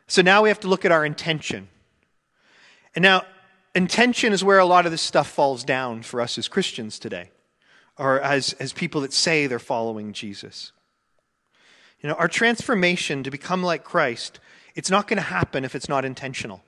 So 0.06 0.22
now 0.22 0.42
we 0.42 0.48
have 0.48 0.60
to 0.60 0.68
look 0.68 0.84
at 0.84 0.92
our 0.92 1.04
intention. 1.04 1.68
And 2.94 3.02
now, 3.02 3.26
intention 3.74 4.32
is 4.32 4.42
where 4.42 4.58
a 4.58 4.64
lot 4.64 4.86
of 4.86 4.90
this 4.90 5.02
stuff 5.02 5.30
falls 5.30 5.64
down 5.64 6.02
for 6.02 6.20
us 6.20 6.38
as 6.38 6.48
Christians 6.48 6.98
today, 6.98 7.30
or 7.98 8.20
as, 8.20 8.52
as 8.54 8.72
people 8.72 9.00
that 9.02 9.12
say 9.12 9.46
they're 9.46 9.58
following 9.58 10.12
Jesus. 10.12 10.72
You 12.00 12.08
know, 12.08 12.14
our 12.14 12.28
transformation 12.28 13.22
to 13.24 13.30
become 13.30 13.62
like 13.62 13.82
Christ, 13.84 14.38
it's 14.74 14.90
not 14.90 15.08
going 15.08 15.16
to 15.16 15.22
happen 15.22 15.64
if 15.64 15.74
it's 15.74 15.88
not 15.88 16.04
intentional. 16.04 16.62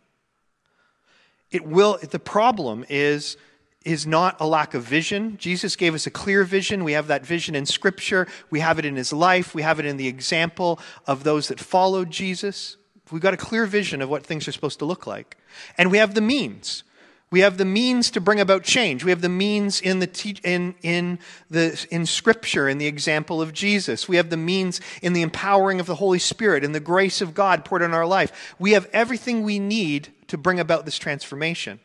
It 1.51 1.65
will, 1.65 1.99
the 1.99 2.19
problem 2.19 2.85
is, 2.89 3.37
is 3.85 4.07
not 4.07 4.37
a 4.41 4.47
lack 4.47 4.75
of 4.75 4.83
vision. 4.83 5.37
Jesus 5.39 5.77
gave 5.77 5.95
us 5.95 6.07
a 6.07 6.11
clear 6.11 6.45
vision. 6.45 6.85
We 6.85 6.93
have 6.93 7.07
that 7.07 7.25
vision 7.25 7.55
in 7.55 7.65
Scripture. 7.67 8.27
We 8.51 8.61
have 8.61 8.79
it 8.79 8.85
in 8.85 8.97
His 8.97 9.13
life. 9.13 9.55
We 9.55 9.63
have 9.63 9.81
it 9.81 9.87
in 9.87 9.97
the 9.97 10.09
example 10.09 10.79
of 11.07 11.25
those 11.25 11.49
that 11.49 11.59
followed 11.59 12.11
Jesus. 12.11 12.77
We've 13.11 13.23
got 13.23 13.35
a 13.35 13.39
clear 13.39 13.67
vision 13.67 14.03
of 14.03 14.09
what 14.09 14.25
things 14.25 14.47
are 14.47 14.53
supposed 14.53 14.79
to 14.81 14.85
look 14.85 15.07
like. 15.07 15.37
And 15.79 15.91
we 15.91 15.99
have 15.99 16.15
the 16.15 16.21
means. 16.21 16.85
We 17.33 17.41
have 17.41 17.59
the 17.59 17.65
means 17.65 18.11
to 18.13 18.21
bring 18.21 18.41
about 18.41 18.65
change. 18.65 19.05
We 19.05 19.13
have 19.13 19.21
the 19.21 19.29
means 19.29 19.81
in 19.81 20.01
the 20.01 20.09
te- 20.09 20.41
in 20.43 20.75
in 20.83 21.21
the 21.49 21.87
in 21.91 22.05
Scripture, 22.05 22.69
in 22.69 22.79
the 22.79 22.89
example 22.89 23.41
of 23.41 23.53
Jesus. 23.53 24.09
We 24.09 24.17
have 24.17 24.31
the 24.31 24.37
means 24.37 24.81
in 25.01 25.13
the 25.13 25.23
empowering 25.23 25.79
of 25.79 25.87
the 25.87 25.95
Holy 25.95 26.19
Spirit, 26.19 26.65
in 26.65 26.73
the 26.73 26.81
grace 26.81 27.21
of 27.21 27.33
God 27.33 27.65
poured 27.65 27.83
in 27.83 27.95
our 27.95 28.07
life. 28.07 28.55
We 28.59 28.73
have 28.73 28.89
everything 28.93 29.45
we 29.45 29.61
need 29.61 30.09
to 30.27 30.37
bring 30.37 30.59
about 30.59 30.85
this 30.85 30.99
transformation. 30.99 31.79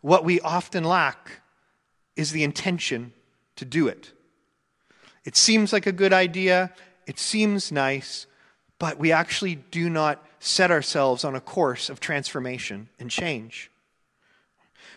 What 0.00 0.24
we 0.24 0.40
often 0.40 0.84
lack 0.84 1.42
is 2.16 2.32
the 2.32 2.42
intention 2.42 3.12
to 3.56 3.66
do 3.66 3.86
it. 3.86 4.12
It 5.26 5.36
seems 5.36 5.74
like 5.74 5.86
a 5.86 5.92
good 5.92 6.14
idea. 6.14 6.72
It 7.06 7.18
seems 7.18 7.70
nice, 7.70 8.26
but 8.78 8.98
we 8.98 9.12
actually 9.12 9.56
do 9.56 9.90
not 9.90 10.24
set 10.38 10.70
ourselves 10.70 11.22
on 11.22 11.34
a 11.34 11.40
course 11.40 11.90
of 11.90 12.00
transformation 12.00 12.88
and 12.98 13.10
change. 13.10 13.70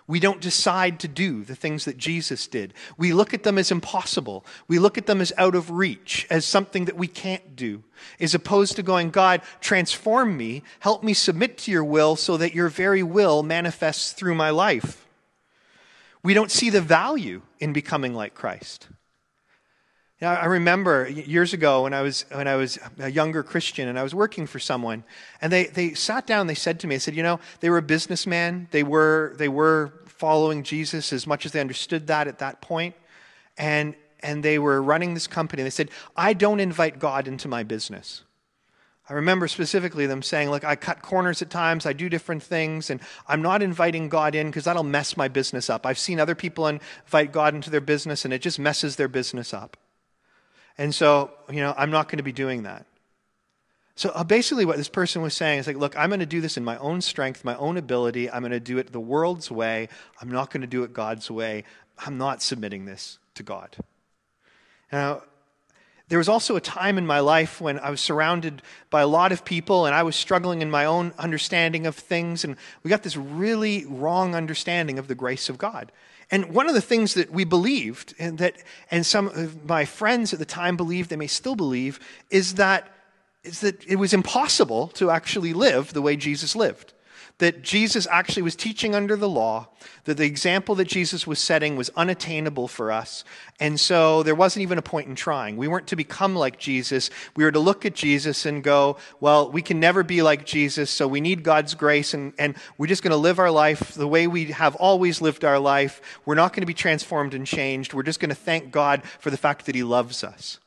We 0.06 0.20
don't 0.20 0.42
decide 0.42 1.00
to 1.00 1.08
do 1.08 1.44
the 1.44 1.56
things 1.56 1.86
that 1.86 1.98
Jesus 1.98 2.48
did. 2.48 2.74
We 2.98 3.14
look 3.14 3.34
at 3.34 3.44
them 3.44 3.58
as 3.58 3.72
impossible. 3.72 4.46
We 4.68 4.78
look 4.78 4.98
at 4.98 5.06
them 5.06 5.22
as 5.22 5.32
out 5.38 5.56
of 5.56 5.72
reach, 5.72 6.28
as 6.30 6.46
something 6.46 6.86
that 6.86 6.98
we 6.98 7.08
can't 7.08 7.56
do, 7.56 7.84
as 8.20 8.36
opposed 8.36 8.76
to 8.76 8.84
going, 8.84 9.12
God, 9.12 9.42
transform 9.62 10.36
me, 10.36 10.64
help 10.80 11.04
me 11.04 11.14
submit 11.14 11.58
to 11.60 11.72
your 11.72 11.86
will 11.86 12.16
so 12.16 12.36
that 12.38 12.54
your 12.54 12.68
very 12.68 13.04
will 13.04 13.44
manifests 13.44 14.12
through 14.12 14.36
my 14.36 14.50
life. 14.50 15.08
We 16.22 16.34
don't 16.34 16.52
see 16.52 16.70
the 16.70 16.82
value 16.82 17.42
in 17.60 17.74
becoming 17.74 18.14
like 18.14 18.34
Christ. 18.34 18.88
Now, 20.24 20.36
I 20.36 20.46
remember 20.46 21.10
years 21.10 21.52
ago 21.52 21.84
when 21.84 21.94
I 21.94 22.02
was 22.02 22.24
when 22.32 22.48
I 22.48 22.56
was 22.56 22.80
a 22.98 23.12
younger 23.12 23.44
Christian 23.44 23.90
and 23.90 24.00
I 24.00 24.04
was 24.04 24.16
working 24.16 24.48
for 24.48 24.58
someone, 24.58 25.04
and 25.42 25.52
they, 25.52 25.66
they 25.66 25.96
sat 25.96 26.26
down. 26.26 26.48
They 26.48 26.56
said 26.56 26.80
to 26.80 26.88
me, 26.88 26.96
"They 26.96 27.00
said, 27.00 27.14
you 27.14 27.24
know, 27.24 27.42
they 27.60 27.70
were 27.70 27.80
a 27.80 27.82
businessman. 27.82 28.70
They 28.72 28.84
were 28.84 29.34
they 29.36 29.50
were 29.50 29.92
following 30.06 30.64
Jesus 30.64 31.12
as 31.12 31.28
much 31.28 31.46
as 31.46 31.52
they 31.52 31.60
understood 31.60 32.08
that 32.08 32.30
at 32.30 32.40
that 32.40 32.62
point, 32.62 32.96
and 33.58 33.96
and 34.22 34.42
they 34.42 34.60
were 34.60 34.82
running 34.82 35.14
this 35.14 35.28
company. 35.28 35.62
They 35.62 35.70
said, 35.70 35.92
I 36.16 36.32
don't 36.32 36.62
invite 36.62 37.00
God 37.00 37.28
into 37.28 37.50
my 37.50 37.64
business." 37.64 38.24
I 39.10 39.14
remember 39.16 39.50
specifically 39.50 40.06
them 40.06 40.22
saying, 40.22 40.50
Look, 40.50 40.64
I 40.64 40.78
cut 40.78 41.02
corners 41.02 41.42
at 41.42 41.50
times, 41.50 41.86
I 41.86 41.92
do 41.92 42.08
different 42.08 42.42
things, 42.42 42.90
and 42.90 43.02
I'm 43.28 43.42
not 43.42 43.62
inviting 43.62 44.08
God 44.08 44.36
in 44.36 44.48
because 44.48 44.64
that'll 44.64 44.84
mess 44.84 45.18
my 45.18 45.28
business 45.28 45.70
up. 45.70 45.86
I've 45.86 46.00
seen 46.00 46.22
other 46.22 46.36
people 46.36 46.68
invite 46.68 47.34
God 47.34 47.54
into 47.54 47.70
their 47.70 47.82
business, 47.82 48.24
and 48.24 48.34
it 48.34 48.42
just 48.42 48.58
messes 48.58 48.96
their 48.96 49.10
business 49.10 49.54
up. 49.54 49.76
And 50.78 50.94
so, 50.94 51.32
you 51.50 51.62
know, 51.62 51.74
I'm 51.78 51.92
not 51.92 52.08
going 52.08 52.18
to 52.18 52.24
be 52.24 52.32
doing 52.32 52.64
that. 52.64 52.86
So 53.96 54.10
uh, 54.10 54.24
basically, 54.24 54.66
what 54.66 54.78
this 54.78 54.90
person 54.90 55.22
was 55.22 55.36
saying 55.36 55.60
is 55.60 55.68
like, 55.68 55.78
look, 55.78 55.96
I'm 55.98 56.10
going 56.10 56.20
to 56.20 56.26
do 56.26 56.42
this 56.42 56.58
in 56.58 56.64
my 56.64 56.78
own 56.78 57.02
strength, 57.02 57.46
my 57.46 57.56
own 57.58 57.78
ability. 57.78 58.30
I'm 58.30 58.42
going 58.42 58.52
to 58.52 58.60
do 58.60 58.80
it 58.80 58.92
the 58.92 59.00
world's 59.00 59.52
way. 59.52 59.88
I'm 60.20 60.32
not 60.32 60.50
going 60.50 60.62
to 60.62 60.68
do 60.68 60.84
it 60.84 60.94
God's 60.94 61.30
way. 61.30 61.64
I'm 62.00 62.18
not 62.18 62.42
submitting 62.42 62.86
this 62.86 63.20
to 63.36 63.44
God. 63.44 63.76
Now, 64.92 65.22
there 66.10 66.18
was 66.18 66.28
also 66.30 66.56
a 66.56 66.62
time 66.62 66.98
in 66.98 67.08
my 67.08 67.20
life 67.20 67.62
when 67.62 67.80
I 67.80 67.90
was 67.90 68.02
surrounded 68.02 68.62
by 68.90 69.02
a 69.02 69.08
lot 69.08 69.32
of 69.32 69.46
people 69.46 69.86
and 69.86 69.96
I 69.96 70.04
was 70.04 70.16
struggling 70.16 70.62
in 70.62 70.70
my 70.70 70.86
own 70.86 71.14
understanding 71.18 71.86
of 71.86 71.96
things. 71.96 72.44
And 72.44 72.58
we 72.84 72.90
got 72.90 73.04
this 73.04 73.16
really 73.16 73.86
wrong 73.86 74.36
understanding 74.36 75.00
of 75.00 75.08
the 75.08 75.16
grace 75.16 75.50
of 75.50 75.58
God. 75.58 75.92
And 76.34 76.52
one 76.52 76.68
of 76.68 76.74
the 76.74 76.82
things 76.82 77.14
that 77.14 77.30
we 77.30 77.44
believed, 77.44 78.16
and 78.18 78.40
that 78.40 78.56
and 78.90 79.06
some 79.06 79.28
of 79.28 79.70
my 79.70 79.86
friends 79.86 80.34
at 80.34 80.40
the 80.40 80.46
time 80.46 80.76
believed, 80.76 81.12
they 81.12 81.16
may 81.16 81.28
still 81.28 81.56
believe, 81.56 82.00
is 82.32 82.56
that, 82.56 82.90
is 83.44 83.60
that 83.60 83.86
it 83.86 83.98
was 83.98 84.16
impossible 84.16 84.88
to 84.96 85.12
actually 85.12 85.54
live 85.54 85.94
the 85.94 86.02
way 86.02 86.16
Jesus 86.16 86.56
lived 86.56 86.96
that 87.40 87.62
Jesus 87.62 88.08
actually 88.10 88.44
was 88.44 88.56
teaching 88.56 88.94
under 88.94 89.16
the 89.16 89.28
law, 89.28 89.68
that 90.06 90.18
the 90.18 90.26
example 90.26 90.76
that 90.76 90.88
Jesus 90.88 91.26
was 91.26 91.40
setting 91.40 91.76
was 91.76 91.90
unattainable 91.96 92.68
for 92.68 92.92
us. 92.92 93.24
And 93.60 93.80
so 93.80 94.24
there 94.24 94.36
wasn't 94.36 94.62
even 94.64 94.78
a 94.78 94.84
point 94.84 95.08
in 95.08 95.16
trying. 95.16 95.58
We 95.58 95.68
weren't 95.68 95.88
to 95.88 95.96
become 95.96 96.36
like 96.36 96.60
Jesus. 96.60 97.10
We 97.36 97.44
were 97.44 97.52
to 97.52 97.60
look 97.60 97.86
at 97.86 97.96
Jesus 97.96 98.46
and 98.46 98.64
go, 98.64 98.98
well, 99.20 99.52
we 99.52 99.62
can 99.62 99.80
never 99.80 100.04
be 100.04 100.22
like 100.22 100.46
Jesus, 100.46 100.90
so 100.90 101.08
we 101.08 101.22
need 101.22 101.44
God's 101.44 101.74
grace, 101.74 102.14
and, 102.14 102.34
and 102.38 102.56
we're 102.78 102.88
just 102.88 103.04
going 103.04 103.12
to 103.12 103.18
live 103.18 103.40
our 103.40 103.52
life 103.52 103.94
the 103.94 104.08
way 104.08 104.28
we 104.28 104.46
have 104.46 104.76
always 104.76 105.22
lived 105.22 105.44
our 105.44 105.60
life. 105.60 106.02
We're 106.26 106.36
not 106.36 106.54
going 106.54 106.62
to 106.62 106.68
be 106.68 106.74
transformed 106.74 107.34
and 107.34 107.48
changed. 107.48 107.94
We're 107.94 108.04
just 108.04 108.20
going 108.20 108.30
to 108.30 108.36
thank 108.36 108.72
God 108.72 109.04
for 109.20 109.30
the 109.30 109.38
fact 109.38 109.66
that 109.66 109.76
He 109.76 109.84
loves 109.84 110.24
us. 110.24 110.60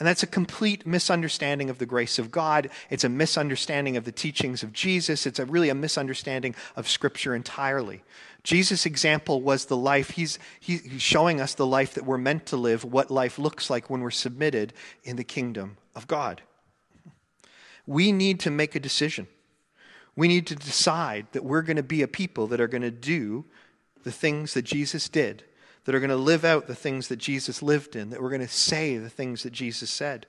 And 0.00 0.06
that's 0.06 0.22
a 0.22 0.26
complete 0.26 0.86
misunderstanding 0.86 1.68
of 1.68 1.76
the 1.76 1.84
grace 1.84 2.18
of 2.18 2.30
God. 2.30 2.70
It's 2.88 3.04
a 3.04 3.08
misunderstanding 3.10 3.98
of 3.98 4.04
the 4.04 4.12
teachings 4.12 4.62
of 4.62 4.72
Jesus. 4.72 5.26
It's 5.26 5.38
a 5.38 5.44
really 5.44 5.68
a 5.68 5.74
misunderstanding 5.74 6.54
of 6.74 6.88
Scripture 6.88 7.34
entirely. 7.34 8.02
Jesus' 8.42 8.86
example 8.86 9.42
was 9.42 9.66
the 9.66 9.76
life, 9.76 10.12
he's, 10.12 10.38
he's 10.58 11.02
showing 11.02 11.38
us 11.38 11.52
the 11.52 11.66
life 11.66 11.92
that 11.94 12.06
we're 12.06 12.16
meant 12.16 12.46
to 12.46 12.56
live, 12.56 12.82
what 12.82 13.10
life 13.10 13.38
looks 13.38 13.68
like 13.68 13.90
when 13.90 14.00
we're 14.00 14.10
submitted 14.10 14.72
in 15.04 15.16
the 15.16 15.24
kingdom 15.24 15.76
of 15.94 16.06
God. 16.06 16.40
We 17.86 18.10
need 18.10 18.40
to 18.40 18.50
make 18.50 18.74
a 18.74 18.80
decision. 18.80 19.28
We 20.16 20.28
need 20.28 20.46
to 20.46 20.56
decide 20.56 21.26
that 21.32 21.44
we're 21.44 21.60
going 21.60 21.76
to 21.76 21.82
be 21.82 22.00
a 22.00 22.08
people 22.08 22.46
that 22.46 22.60
are 22.60 22.68
going 22.68 22.80
to 22.80 22.90
do 22.90 23.44
the 24.02 24.12
things 24.12 24.54
that 24.54 24.62
Jesus 24.62 25.10
did 25.10 25.44
that 25.84 25.94
are 25.94 26.00
going 26.00 26.10
to 26.10 26.16
live 26.16 26.44
out 26.44 26.66
the 26.66 26.74
things 26.74 27.08
that 27.08 27.18
Jesus 27.18 27.62
lived 27.62 27.96
in, 27.96 28.10
that 28.10 28.22
we're 28.22 28.28
going 28.28 28.40
to 28.40 28.48
say 28.48 28.96
the 28.96 29.10
things 29.10 29.42
that 29.42 29.52
Jesus 29.52 29.90
said. 29.90 30.26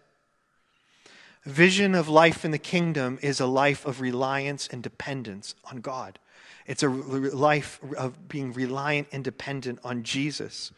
A 1.45 1.49
vision 1.49 1.95
of 1.95 2.07
life 2.07 2.45
in 2.45 2.51
the 2.51 2.57
kingdom 2.57 3.17
is 3.21 3.39
a 3.39 3.45
life 3.45 3.85
of 3.85 3.99
reliance 3.99 4.67
and 4.71 4.83
dependence 4.83 5.55
on 5.65 5.81
God. 5.81 6.19
It's 6.67 6.83
a 6.83 6.89
life 6.89 7.79
of 7.97 8.27
being 8.27 8.53
reliant 8.53 9.07
and 9.11 9.23
dependent 9.23 9.79
on 9.83 10.03
Jesus 10.03 10.71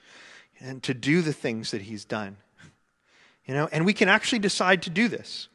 and 0.59 0.81
to 0.83 0.93
do 0.93 1.21
the 1.21 1.33
things 1.33 1.71
that 1.71 1.81
he's 1.81 2.05
done. 2.05 2.37
You 3.45 3.53
know, 3.53 3.67
and 3.71 3.85
we 3.85 3.93
can 3.93 4.07
actually 4.07 4.39
decide 4.39 4.81
to 4.83 4.89
do 4.89 5.09
this. 5.09 5.49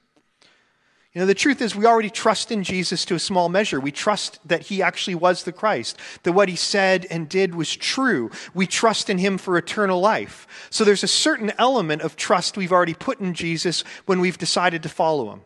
You 1.19 1.25
know, 1.25 1.27
the 1.27 1.35
truth 1.35 1.61
is, 1.61 1.75
we 1.75 1.85
already 1.85 2.11
trust 2.11 2.53
in 2.53 2.63
Jesus 2.63 3.05
to 3.07 3.17
a 3.17 3.19
small 3.19 3.49
measure. 3.49 3.81
We 3.81 3.91
trust 3.91 4.39
that 4.47 4.63
he 4.63 4.85
actually 4.85 5.17
was 5.17 5.43
the 5.43 5.51
Christ, 5.51 5.99
that 6.23 6.31
what 6.31 6.49
he 6.49 6.55
said 6.55 7.09
and 7.11 7.29
did 7.29 7.57
was 7.57 7.75
true. 7.75 8.31
We 8.55 8.69
trust 8.69 9.11
in 9.11 9.19
him 9.19 9.37
for 9.37 9.59
eternal 9.59 10.01
life. 10.01 10.47
So 10.71 10.85
there's 10.85 11.03
a 11.03 11.09
certain 11.09 11.51
element 11.59 12.03
of 12.03 12.15
trust 12.15 12.57
we've 12.57 12.71
already 12.71 12.95
put 12.95 13.19
in 13.19 13.35
Jesus 13.35 13.83
when 14.07 14.21
we've 14.21 14.39
decided 14.39 14.85
to 14.85 14.89
follow 14.89 15.33
him. 15.33 15.41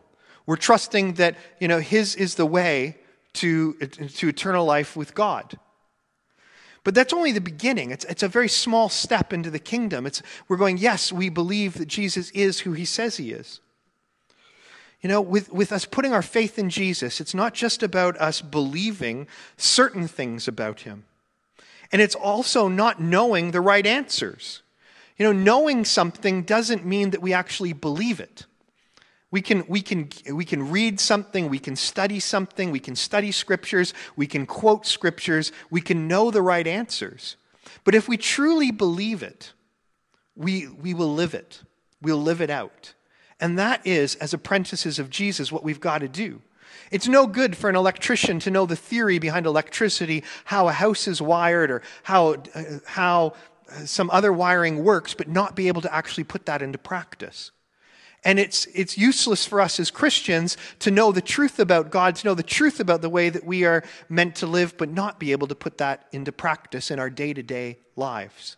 We're 0.45 0.57
trusting 0.57 1.13
that, 1.13 1.37
you 1.59 1.67
know, 1.67 1.79
his 1.79 2.13
is 2.13 2.35
the 2.35 2.45
way 2.45 2.99
to, 3.33 3.73
to 3.73 4.27
eternal 4.27 4.65
life 4.65 4.95
with 4.95 5.15
God. 5.15 5.57
But 6.83 6.93
that's 6.93 7.13
only 7.13 7.31
the 7.31 7.41
beginning. 7.41 7.89
It's, 7.89 8.05
it's 8.05 8.21
a 8.21 8.27
very 8.27 8.47
small 8.47 8.89
step 8.89 9.33
into 9.33 9.49
the 9.49 9.57
kingdom. 9.57 10.05
It's, 10.05 10.21
we're 10.47 10.57
going, 10.57 10.77
yes, 10.77 11.11
we 11.11 11.29
believe 11.29 11.79
that 11.79 11.87
Jesus 11.87 12.29
is 12.29 12.59
who 12.59 12.73
he 12.73 12.85
says 12.85 13.17
he 13.17 13.31
is. 13.31 13.59
You 15.03 15.09
know, 15.09 15.19
with, 15.19 15.51
with 15.51 15.73
us 15.73 15.83
putting 15.83 16.13
our 16.13 16.21
faith 16.21 16.57
in 16.57 16.69
Jesus, 16.69 17.19
it's 17.19 17.33
not 17.33 17.53
just 17.53 17.83
about 17.83 18.15
us 18.21 18.41
believing 18.41 19.27
certain 19.57 20.07
things 20.07 20.47
about 20.47 20.81
him. 20.81 21.03
And 21.91 22.01
it's 22.01 22.15
also 22.15 22.69
not 22.69 23.01
knowing 23.01 23.51
the 23.51 23.59
right 23.59 23.85
answers. 23.85 24.61
You 25.17 25.25
know, 25.25 25.33
knowing 25.33 25.83
something 25.83 26.43
doesn't 26.43 26.85
mean 26.85 27.09
that 27.09 27.21
we 27.21 27.33
actually 27.33 27.73
believe 27.73 28.21
it. 28.21 28.45
We 29.29 29.41
can, 29.41 29.65
we, 29.67 29.81
can, 29.81 30.09
we 30.31 30.45
can 30.45 30.71
read 30.71 31.01
something, 31.01 31.49
we 31.49 31.59
can 31.59 31.75
study 31.75 32.21
something, 32.21 32.71
we 32.71 32.79
can 32.79 32.95
study 32.95 33.31
scriptures, 33.31 33.93
we 34.15 34.25
can 34.25 34.45
quote 34.45 34.85
scriptures, 34.85 35.51
we 35.69 35.81
can 35.81 36.07
know 36.07 36.31
the 36.31 36.41
right 36.41 36.65
answers. 36.65 37.35
But 37.83 37.93
if 37.93 38.07
we 38.07 38.15
truly 38.15 38.71
believe 38.71 39.21
it, 39.21 39.51
we, 40.35 40.67
we 40.67 40.93
will 40.93 41.13
live 41.13 41.33
it. 41.33 41.61
We'll 42.01 42.21
live 42.21 42.41
it 42.41 42.49
out. 42.49 42.93
And 43.43 43.59
that 43.59 43.85
is, 43.85 44.15
as 44.15 44.33
apprentices 44.33 44.99
of 44.99 45.09
Jesus, 45.09 45.51
what 45.51 45.65
we've 45.65 45.81
got 45.81 45.97
to 45.97 46.07
do. 46.07 46.41
It's 46.91 47.09
no 47.09 47.27
good 47.27 47.57
for 47.57 47.69
an 47.69 47.75
electrician 47.75 48.39
to 48.39 48.49
know 48.49 48.65
the 48.65 48.77
theory 48.77 49.19
behind 49.19 49.45
electricity, 49.45 50.23
how 50.45 50.69
a 50.69 50.71
house 50.71 51.09
is 51.09 51.21
wired, 51.21 51.69
or 51.69 51.81
how, 52.03 52.35
uh, 52.55 52.63
how 52.85 53.33
some 53.83 54.09
other 54.11 54.31
wiring 54.31 54.85
works, 54.85 55.13
but 55.13 55.27
not 55.27 55.57
be 55.57 55.67
able 55.67 55.81
to 55.81 55.93
actually 55.93 56.23
put 56.23 56.45
that 56.45 56.61
into 56.61 56.77
practice. 56.77 57.51
And 58.23 58.39
it's, 58.39 58.65
it's 58.67 58.97
useless 58.97 59.45
for 59.45 59.59
us 59.59 59.77
as 59.77 59.91
Christians 59.91 60.55
to 60.79 60.89
know 60.89 61.11
the 61.11 61.19
truth 61.19 61.59
about 61.59 61.91
God, 61.91 62.15
to 62.15 62.27
know 62.27 62.35
the 62.35 62.43
truth 62.43 62.79
about 62.79 63.01
the 63.01 63.09
way 63.09 63.29
that 63.29 63.45
we 63.45 63.65
are 63.65 63.83
meant 64.07 64.37
to 64.37 64.47
live, 64.47 64.77
but 64.77 64.87
not 64.87 65.19
be 65.19 65.33
able 65.33 65.47
to 65.47 65.55
put 65.55 65.79
that 65.79 66.05
into 66.13 66.31
practice 66.31 66.89
in 66.89 66.97
our 66.97 67.09
day 67.09 67.33
to 67.33 67.43
day 67.43 67.79
lives. 67.97 68.55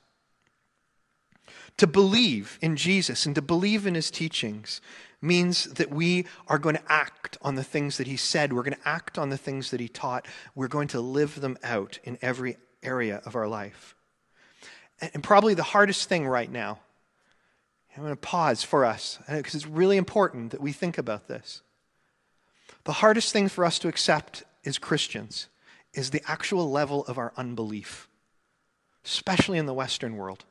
To 1.78 1.88
believe 1.88 2.58
in 2.62 2.78
Jesus 2.78 3.26
and 3.26 3.36
to 3.36 3.42
believe 3.42 3.86
in 3.86 3.96
his 3.96 4.10
teachings 4.10 4.80
means 5.22 5.66
that 5.66 5.90
we 5.90 6.26
are 6.48 6.60
going 6.60 6.76
to 6.76 6.92
act 6.92 7.38
on 7.42 7.56
the 7.56 7.64
things 7.64 7.98
that 7.98 8.08
he 8.08 8.16
said. 8.16 8.54
We're 8.54 8.64
going 8.64 8.78
to 8.78 8.88
act 8.88 9.18
on 9.18 9.30
the 9.30 9.38
things 9.38 9.72
that 9.72 9.80
he 9.80 9.90
taught. 9.90 10.26
We're 10.54 10.68
going 10.68 10.88
to 10.90 11.02
live 11.02 11.42
them 11.42 11.58
out 11.64 12.00
in 12.04 12.18
every 12.22 12.58
area 12.82 13.22
of 13.26 13.36
our 13.36 13.48
life. 13.48 13.96
And 15.14 15.24
probably 15.24 15.54
the 15.54 15.64
hardest 15.64 16.08
thing 16.08 16.26
right 16.28 16.50
now, 16.50 16.80
I'm 17.96 18.04
going 18.04 18.14
to 18.14 18.22
pause 18.22 18.64
for 18.64 18.86
us 18.86 19.20
because 19.30 19.56
it's 19.56 19.68
really 19.68 19.98
important 19.98 20.52
that 20.52 20.62
we 20.62 20.72
think 20.72 20.98
about 20.98 21.28
this. 21.28 21.62
The 22.84 22.94
hardest 22.94 23.34
thing 23.34 23.50
for 23.50 23.66
us 23.66 23.80
to 23.80 23.88
accept 23.88 24.44
as 24.66 24.78
Christians 24.78 25.48
is 25.94 26.12
the 26.12 26.22
actual 26.28 26.70
level 26.70 27.06
of 27.06 27.18
our 27.18 27.34
unbelief, 27.36 28.08
especially 29.04 29.58
in 29.58 29.66
the 29.66 29.74
Western 29.74 30.16
world. 30.18 30.46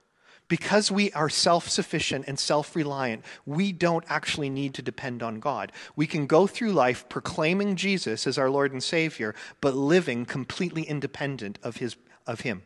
Because 0.48 0.90
we 0.90 1.10
are 1.12 1.30
self 1.30 1.68
sufficient 1.68 2.26
and 2.28 2.38
self 2.38 2.76
reliant, 2.76 3.24
we 3.46 3.72
don't 3.72 4.04
actually 4.08 4.50
need 4.50 4.74
to 4.74 4.82
depend 4.82 5.22
on 5.22 5.40
God. 5.40 5.72
We 5.96 6.06
can 6.06 6.26
go 6.26 6.46
through 6.46 6.72
life 6.72 7.08
proclaiming 7.08 7.76
Jesus 7.76 8.26
as 8.26 8.36
our 8.36 8.50
Lord 8.50 8.72
and 8.72 8.82
Savior, 8.82 9.34
but 9.60 9.74
living 9.74 10.26
completely 10.26 10.82
independent 10.82 11.58
of, 11.62 11.78
his, 11.78 11.96
of 12.26 12.40
Him 12.40 12.62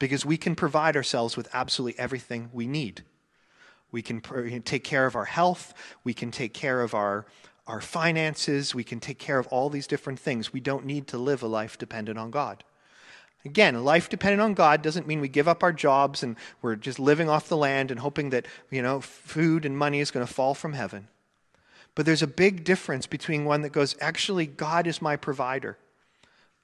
because 0.00 0.24
we 0.26 0.36
can 0.36 0.56
provide 0.56 0.96
ourselves 0.96 1.36
with 1.36 1.48
absolutely 1.52 1.96
everything 2.00 2.50
we 2.52 2.66
need. 2.66 3.04
We 3.92 4.02
can 4.02 4.20
take 4.62 4.82
care 4.82 5.06
of 5.06 5.14
our 5.14 5.26
health, 5.26 5.74
we 6.02 6.14
can 6.14 6.32
take 6.32 6.54
care 6.54 6.82
of 6.82 6.94
our, 6.94 7.26
our 7.66 7.80
finances, 7.80 8.74
we 8.74 8.82
can 8.82 8.98
take 8.98 9.18
care 9.18 9.38
of 9.38 9.46
all 9.48 9.68
these 9.68 9.86
different 9.86 10.18
things. 10.18 10.52
We 10.52 10.60
don't 10.60 10.86
need 10.86 11.06
to 11.08 11.18
live 11.18 11.42
a 11.42 11.46
life 11.46 11.78
dependent 11.78 12.18
on 12.18 12.30
God. 12.30 12.64
Again, 13.44 13.84
life 13.84 14.08
dependent 14.08 14.42
on 14.42 14.54
God 14.54 14.82
doesn't 14.82 15.06
mean 15.06 15.20
we 15.20 15.28
give 15.28 15.48
up 15.48 15.62
our 15.62 15.72
jobs 15.72 16.22
and 16.22 16.36
we're 16.60 16.76
just 16.76 16.98
living 16.98 17.28
off 17.28 17.48
the 17.48 17.56
land 17.56 17.90
and 17.90 18.00
hoping 18.00 18.30
that, 18.30 18.46
you 18.70 18.82
know, 18.82 19.00
food 19.00 19.64
and 19.64 19.76
money 19.76 20.00
is 20.00 20.10
going 20.10 20.26
to 20.26 20.32
fall 20.32 20.54
from 20.54 20.74
heaven. 20.74 21.08
But 21.94 22.06
there's 22.06 22.22
a 22.22 22.26
big 22.26 22.64
difference 22.64 23.06
between 23.06 23.44
one 23.44 23.62
that 23.62 23.72
goes, 23.72 23.96
actually, 24.00 24.46
God 24.46 24.86
is 24.86 25.00
my 25.00 25.16
provider 25.16 25.78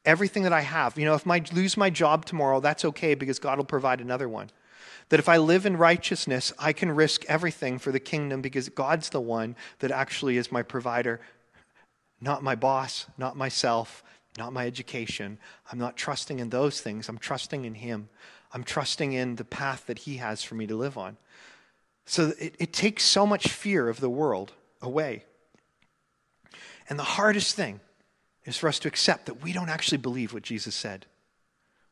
everything 0.07 0.45
that 0.45 0.53
I 0.53 0.61
have. 0.63 0.97
You 0.97 1.05
know, 1.05 1.15
if 1.15 1.29
I 1.29 1.43
lose 1.53 1.77
my 1.77 1.91
job 1.91 2.25
tomorrow, 2.25 2.61
that's 2.61 2.85
okay 2.87 3.15
because 3.15 3.39
God 3.39 3.59
will 3.59 3.65
provide 3.65 4.01
another 4.01 4.29
one. 4.29 4.51
That 5.09 5.21
if 5.21 5.29
I 5.29 5.37
live 5.37 5.67
in 5.67 5.77
righteousness, 5.77 6.53
I 6.59 6.73
can 6.73 6.91
risk 6.91 7.25
everything 7.27 7.79
for 7.79 7.93
the 7.93 8.01
kingdom 8.01 8.41
because 8.41 8.69
God's 8.69 9.11
the 9.11 9.21
one 9.21 9.57
that 9.81 9.91
actually 9.91 10.37
is 10.37 10.51
my 10.51 10.63
provider, 10.63 11.21
not 12.21 12.43
my 12.43 12.55
boss, 12.55 13.07
not 13.19 13.37
myself, 13.37 14.03
not 14.39 14.53
my 14.53 14.67
education. 14.67 15.39
I'm 15.71 15.79
not 15.79 15.97
trusting 15.97 16.39
in 16.39 16.51
those 16.51 16.81
things. 16.81 17.09
I'm 17.09 17.19
trusting 17.19 17.65
in 17.65 17.75
Him. 17.75 18.09
I'm 18.53 18.65
trusting 18.65 19.13
in 19.13 19.37
the 19.37 19.45
path 19.45 19.87
that 19.87 20.01
He 20.01 20.17
has 20.17 20.43
for 20.43 20.55
me 20.55 20.67
to 20.67 20.77
live 20.77 20.97
on. 20.99 21.17
So 22.05 22.33
it, 22.39 22.55
it 22.59 22.73
takes 22.73 23.03
so 23.05 23.27
much 23.27 23.49
fear 23.49 23.89
of 23.89 24.01
the 24.01 24.11
world 24.11 24.53
away. 24.81 25.25
And 26.89 26.99
the 26.99 27.05
hardest 27.05 27.57
thing 27.57 27.81
is 28.45 28.57
for 28.57 28.69
us 28.69 28.79
to 28.81 28.89
accept 28.89 29.27
that 29.27 29.43
we 29.43 29.53
don't 29.53 29.69
actually 29.69 29.99
believe 29.99 30.33
what 30.33 30.45
Jesus 30.45 30.75
said. 30.75 31.07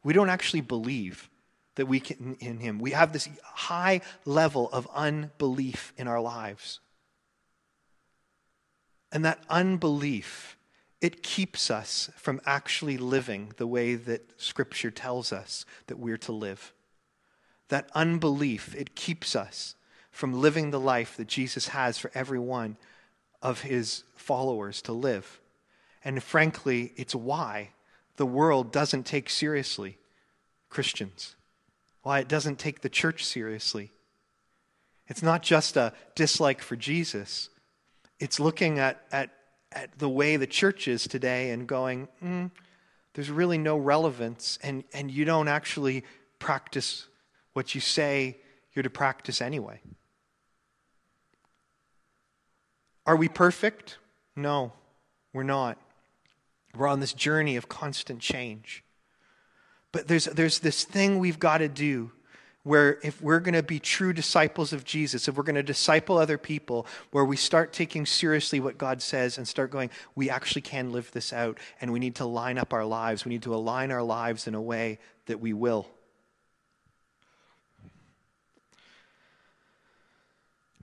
We 0.05 0.13
don't 0.13 0.31
actually 0.31 0.61
believe 0.61 1.29
that 1.75 1.87
we 1.87 1.99
can 1.99 2.37
in 2.41 2.61
him. 2.61 2.79
We 2.79 2.93
have 2.93 3.13
this 3.13 3.29
high 3.43 4.01
level 4.25 4.71
of 4.73 4.89
unbelief 4.95 5.93
in 5.97 6.07
our 6.07 6.21
lives. 6.21 6.81
And 9.11 9.25
that 9.25 9.41
unbelief, 9.49 10.57
it 11.05 11.23
keeps 11.23 11.71
us 11.71 12.09
from 12.17 12.41
actually 12.47 12.97
living 12.97 13.53
the 13.59 13.67
way 13.67 13.95
that 13.95 14.41
Scripture 14.41 14.91
tells 14.91 15.35
us 15.35 15.67
that 15.87 15.99
we're 15.99 16.17
to 16.17 16.33
live. 16.33 16.73
That 17.69 17.91
unbelief, 17.95 18.75
it 18.75 18.97
keeps 18.97 19.37
us 19.37 19.75
from 20.11 20.41
living 20.41 20.71
the 20.71 20.81
life 20.81 21.19
that 21.19 21.27
Jesus 21.27 21.69
has 21.69 21.99
for 21.99 22.11
every 22.15 22.39
one 22.39 22.79
of 23.43 23.61
his 23.61 24.05
followers 24.17 24.81
to 24.81 24.95
live. 24.95 25.43
And 26.03 26.23
frankly, 26.23 26.95
it's 26.97 27.15
why 27.15 27.73
the 28.17 28.25
world 28.25 28.73
doesn't 28.73 29.05
take 29.05 29.29
seriously 29.29 29.99
Christians, 30.71 31.37
why 32.03 32.21
it 32.21 32.29
doesn't 32.29 32.59
take 32.59 32.81
the 32.81 32.89
church 32.89 33.27
seriously. 33.27 33.91
It's 35.07 35.23
not 35.23 35.43
just 35.43 35.77
a 35.77 35.93
dislike 36.15 36.63
for 36.63 36.77
Jesus, 36.77 37.51
it's 38.19 38.41
looking 38.41 38.79
at, 38.79 39.03
at, 39.13 39.33
at 39.75 39.99
the 39.99 40.09
way 40.09 40.37
the 40.37 40.47
church 40.47 40.89
is 40.89 41.07
today 41.07 41.51
and 41.51 41.67
going, 41.67 42.09
mm, 42.23 42.51
there's 43.15 43.31
really 43.31 43.59
no 43.59 43.77
relevance, 43.77 44.59
and, 44.63 44.85
and 44.93 45.11
you 45.11 45.25
don't 45.25 45.49
actually 45.49 46.05
practice 46.39 47.07
what 47.53 47.75
you 47.75 47.81
say 47.81 48.39
you're 48.73 48.83
to 48.83 48.91
practice 48.91 49.41
anyway. 49.41 49.81
Are 53.07 53.17
we 53.17 53.29
perfect? 53.29 53.99
No, 54.35 54.73
we're 55.33 55.43
not. 55.43 55.79
We're 56.75 56.89
on 56.89 57.01
this 57.01 57.13
journey 57.13 57.57
of 57.57 57.69
constant 57.69 58.21
change. 58.21 58.83
But 59.93 60.09
there's, 60.09 60.25
there's 60.25 60.59
this 60.59 60.83
thing 60.83 61.19
we've 61.19 61.39
got 61.39 61.59
to 61.59 61.69
do 61.69 62.11
where 62.65 62.99
if 63.03 63.21
we're 63.23 63.41
going 63.41 63.55
to 63.55 63.63
be 63.63 63.79
true 63.79 64.13
disciples 64.13 64.73
of 64.73 64.85
Jesus, 64.85 65.29
if 65.29 65.37
we're 65.37 65.45
going 65.45 65.55
to 65.55 65.63
disciple 65.63 66.19
other 66.19 66.39
people, 66.39 66.87
where 67.13 67.25
we 67.25 67.37
start 67.37 67.73
taking 67.73 68.07
seriously 68.07 68.59
what 68.59 68.79
God 68.79 69.01
says 69.01 69.39
and 69.39 69.47
start 69.47 69.71
going, 69.71 69.91
we 70.15 70.31
actually 70.31 70.63
can 70.63 70.91
live 70.91 71.11
this 71.13 71.33
out, 71.33 71.59
and 71.81 71.93
we 71.93 71.99
need 71.99 72.17
to 72.17 72.25
line 72.25 72.59
up 72.59 72.73
our 72.73 72.85
lives. 72.85 73.25
We 73.25 73.31
need 73.31 73.43
to 73.43 73.55
align 73.55 73.93
our 73.93 74.03
lives 74.03 74.47
in 74.47 74.55
a 74.55 74.63
way 74.63 74.99
that 75.27 75.41
we 75.41 75.53
will. 75.53 75.87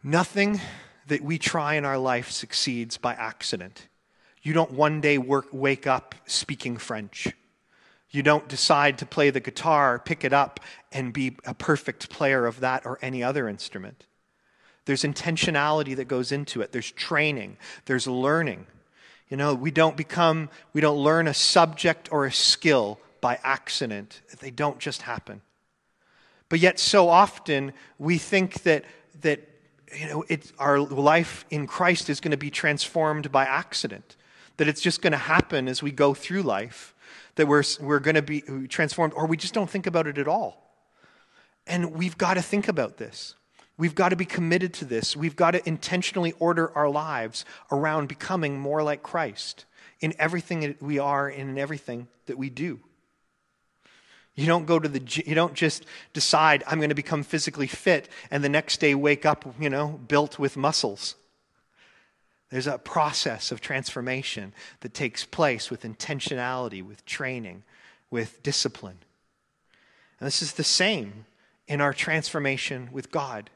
Nothing 0.04 0.62
that 1.08 1.22
we 1.22 1.38
try 1.38 1.76
in 1.76 1.86
our 1.86 1.98
life 1.98 2.32
succeeds 2.32 2.98
by 2.98 3.14
accident. 3.14 3.88
You 4.44 4.54
don't 4.54 4.72
one 4.72 5.02
day 5.02 5.18
work, 5.18 5.48
wake 5.52 5.86
up 5.86 6.16
speaking 6.26 6.78
French. 6.78 7.28
You 8.12 8.24
don't 8.24 8.48
decide 8.48 8.98
to 9.00 9.06
play 9.06 9.30
the 9.30 9.40
guitar, 9.40 9.98
pick 9.98 10.24
it 10.24 10.34
up, 10.34 10.60
and 10.92 11.14
be 11.14 11.38
a 11.46 11.54
perfect 11.54 12.10
player 12.10 12.46
of 12.46 12.60
that 12.60 12.86
or 12.86 13.00
any 13.02 13.24
other 13.24 13.48
instrument. 13.48 14.06
There's 14.86 15.04
intentionality 15.04 15.96
that 15.96 16.06
goes 16.06 16.32
into 16.32 16.62
it. 16.62 16.72
There's 16.72 16.92
training. 16.92 17.58
There's 17.86 18.08
learning. 18.08 18.68
You 19.30 19.38
know, 19.38 19.54
we 19.54 19.72
don't 19.72 19.96
become, 19.96 20.50
we 20.74 20.82
don't 20.82 20.98
learn 20.98 21.28
a 21.28 21.34
subject 21.34 22.10
or 22.12 22.26
a 22.26 22.32
skill 22.32 23.00
by 23.22 23.40
accident. 23.44 24.22
They 24.40 24.52
don't 24.52 24.80
just 24.80 25.04
happen. 25.04 25.42
But 26.50 26.60
yet, 26.60 26.80
so 26.80 27.08
often, 27.08 27.72
we 27.98 28.18
think 28.18 28.64
that, 28.64 28.84
that 29.22 29.48
you 29.98 30.08
know, 30.08 30.26
our 30.60 30.80
life 30.80 31.46
in 31.50 31.66
Christ 31.66 32.10
is 32.10 32.20
going 32.20 32.32
to 32.32 32.38
be 32.38 32.50
transformed 32.50 33.32
by 33.32 33.46
accident 33.46 34.18
that 34.62 34.68
it's 34.68 34.82
just 34.82 35.02
going 35.02 35.12
to 35.12 35.18
happen 35.18 35.68
as 35.68 35.82
we 35.82 35.92
go 35.92 36.14
through 36.14 36.44
life, 36.44 36.91
that 37.36 37.48
we're, 37.48 37.64
we're 37.80 38.00
going 38.00 38.16
to 38.16 38.22
be 38.22 38.44
uh, 38.48 38.68
transformed, 38.68 39.14
or 39.16 39.26
we 39.26 39.38
just 39.38 39.54
don't 39.54 39.70
think 39.70 39.88
about 39.88 40.08
it 40.08 40.18
at 40.18 40.28
all. 40.28 40.76
And 41.68 41.94
we've 41.94 42.18
got 42.18 42.36
to 42.36 42.42
think 42.42 42.68
about 42.68 42.98
this. 42.98 43.36
We've 43.78 43.96
got 43.96 44.10
to 44.10 44.16
be 44.16 44.26
committed 44.26 44.74
to 44.76 44.86
this. 44.86 45.16
We've 45.16 45.36
got 45.36 45.52
to 45.52 45.68
intentionally 45.68 46.34
order 46.40 46.76
our 46.78 46.90
lives 46.90 47.46
around 47.72 48.08
becoming 48.08 48.60
more 48.60 48.84
like 48.84 49.02
Christ 49.02 49.66
in 50.00 50.14
everything 50.20 50.62
that 50.62 50.82
we 50.82 51.00
are 51.00 51.28
and 51.28 51.50
in 51.50 51.58
everything 51.58 52.08
that 52.26 52.38
we 52.38 52.50
do. 52.50 52.80
You 54.36 54.46
don't 54.46 54.66
go 54.66 54.80
to 54.80 54.88
the 54.88 55.24
you 55.26 55.36
don't 55.36 55.54
just 55.54 55.86
decide 56.14 56.64
I'm 56.66 56.80
going 56.80 56.90
to 56.90 56.96
become 56.96 57.24
physically 57.24 57.68
fit 57.68 58.08
and 58.30 58.44
the 58.44 58.50
next 58.50 58.80
day 58.80 58.96
wake 58.96 59.26
up, 59.26 59.46
you 59.60 59.70
know, 59.70 60.00
built 60.08 60.40
with 60.40 60.56
muscles. 60.56 61.16
There's 62.52 62.68
a 62.68 62.78
process 62.78 63.52
of 63.52 63.62
transformation 63.62 64.54
that 64.82 64.94
takes 64.94 65.26
place 65.26 65.72
with 65.72 65.84
intentionality, 65.84 66.86
with 66.86 67.06
training, 67.06 67.64
with 68.10 68.44
discipline. 68.44 69.00
And 70.20 70.28
this 70.28 70.42
is 70.42 70.54
the 70.54 70.64
same 70.64 71.26
in 71.68 71.80
our 71.80 71.94
transformation 71.94 72.90
with 72.92 73.10
God. 73.10 73.50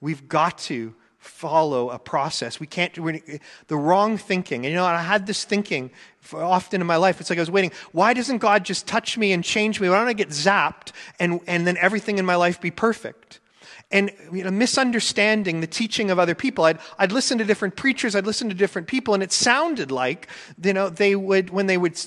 We've 0.00 0.28
got 0.28 0.58
to 0.58 0.94
follow 1.18 1.90
a 1.90 1.98
process. 1.98 2.58
We 2.58 2.66
can't, 2.66 2.92
the 2.94 3.76
wrong 3.76 4.16
thinking. 4.16 4.64
And 4.64 4.72
you 4.72 4.76
know, 4.76 4.84
I 4.84 5.02
had 5.02 5.26
this 5.26 5.44
thinking 5.44 5.90
often 6.32 6.80
in 6.80 6.86
my 6.86 6.96
life. 6.96 7.20
It's 7.20 7.30
like 7.30 7.38
I 7.38 7.42
was 7.42 7.50
waiting, 7.50 7.72
why 7.92 8.14
doesn't 8.14 8.38
God 8.38 8.64
just 8.64 8.86
touch 8.86 9.16
me 9.16 9.32
and 9.32 9.44
change 9.44 9.80
me? 9.80 9.88
Why 9.88 9.98
don't 9.98 10.08
I 10.08 10.12
get 10.12 10.30
zapped 10.30 10.92
and, 11.20 11.40
and 11.46 11.66
then 11.66 11.76
everything 11.76 12.18
in 12.18 12.24
my 12.24 12.36
life 12.36 12.60
be 12.60 12.70
perfect? 12.70 13.40
And 13.90 14.10
you 14.32 14.44
know, 14.44 14.50
misunderstanding 14.50 15.60
the 15.60 15.66
teaching 15.66 16.10
of 16.10 16.18
other 16.18 16.34
people. 16.34 16.64
I'd, 16.64 16.78
I'd 16.98 17.12
listen 17.12 17.38
to 17.38 17.44
different 17.44 17.74
preachers, 17.74 18.14
I'd 18.14 18.26
listen 18.26 18.48
to 18.50 18.54
different 18.54 18.86
people, 18.86 19.14
and 19.14 19.22
it 19.22 19.32
sounded 19.32 19.90
like, 19.90 20.28
you 20.62 20.74
know, 20.74 20.90
they 20.90 21.16
would, 21.16 21.50
when 21.50 21.66
they 21.66 21.78
would 21.78 21.98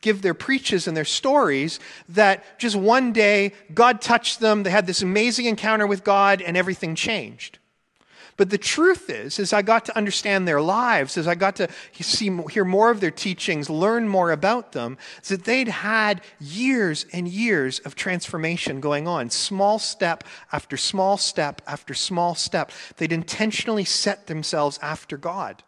give 0.00 0.22
their 0.22 0.34
preaches 0.34 0.86
and 0.86 0.96
their 0.96 1.04
stories 1.04 1.80
that 2.10 2.58
just 2.58 2.76
one 2.76 3.12
day 3.12 3.52
God 3.72 4.00
touched 4.00 4.38
them, 4.38 4.62
they 4.62 4.70
had 4.70 4.86
this 4.86 5.02
amazing 5.02 5.46
encounter 5.46 5.86
with 5.86 6.04
God, 6.04 6.40
and 6.42 6.56
everything 6.56 6.94
changed. 6.94 7.58
But 8.36 8.50
the 8.50 8.58
truth 8.58 9.08
is, 9.08 9.38
as 9.38 9.52
I 9.52 9.62
got 9.62 9.84
to 9.84 9.96
understand 9.96 10.46
their 10.46 10.60
lives, 10.60 11.16
as 11.16 11.28
I 11.28 11.36
got 11.36 11.54
to 11.56 11.68
see, 12.00 12.36
hear 12.50 12.64
more 12.64 12.90
of 12.90 13.00
their 13.00 13.12
teachings, 13.12 13.70
learn 13.70 14.08
more 14.08 14.32
about 14.32 14.72
them, 14.72 14.98
is 15.22 15.28
that 15.28 15.44
they'd 15.44 15.68
had 15.68 16.20
years 16.40 17.06
and 17.12 17.28
years 17.28 17.78
of 17.80 17.94
transformation 17.94 18.80
going 18.80 19.06
on, 19.06 19.30
small 19.30 19.78
step 19.78 20.24
after 20.50 20.76
small 20.76 21.16
step 21.16 21.62
after 21.66 21.94
small 21.94 22.34
step. 22.34 22.72
They'd 22.96 23.12
intentionally 23.12 23.84
set 23.84 24.26
themselves 24.26 24.80
after 24.82 25.16
God. 25.16 25.62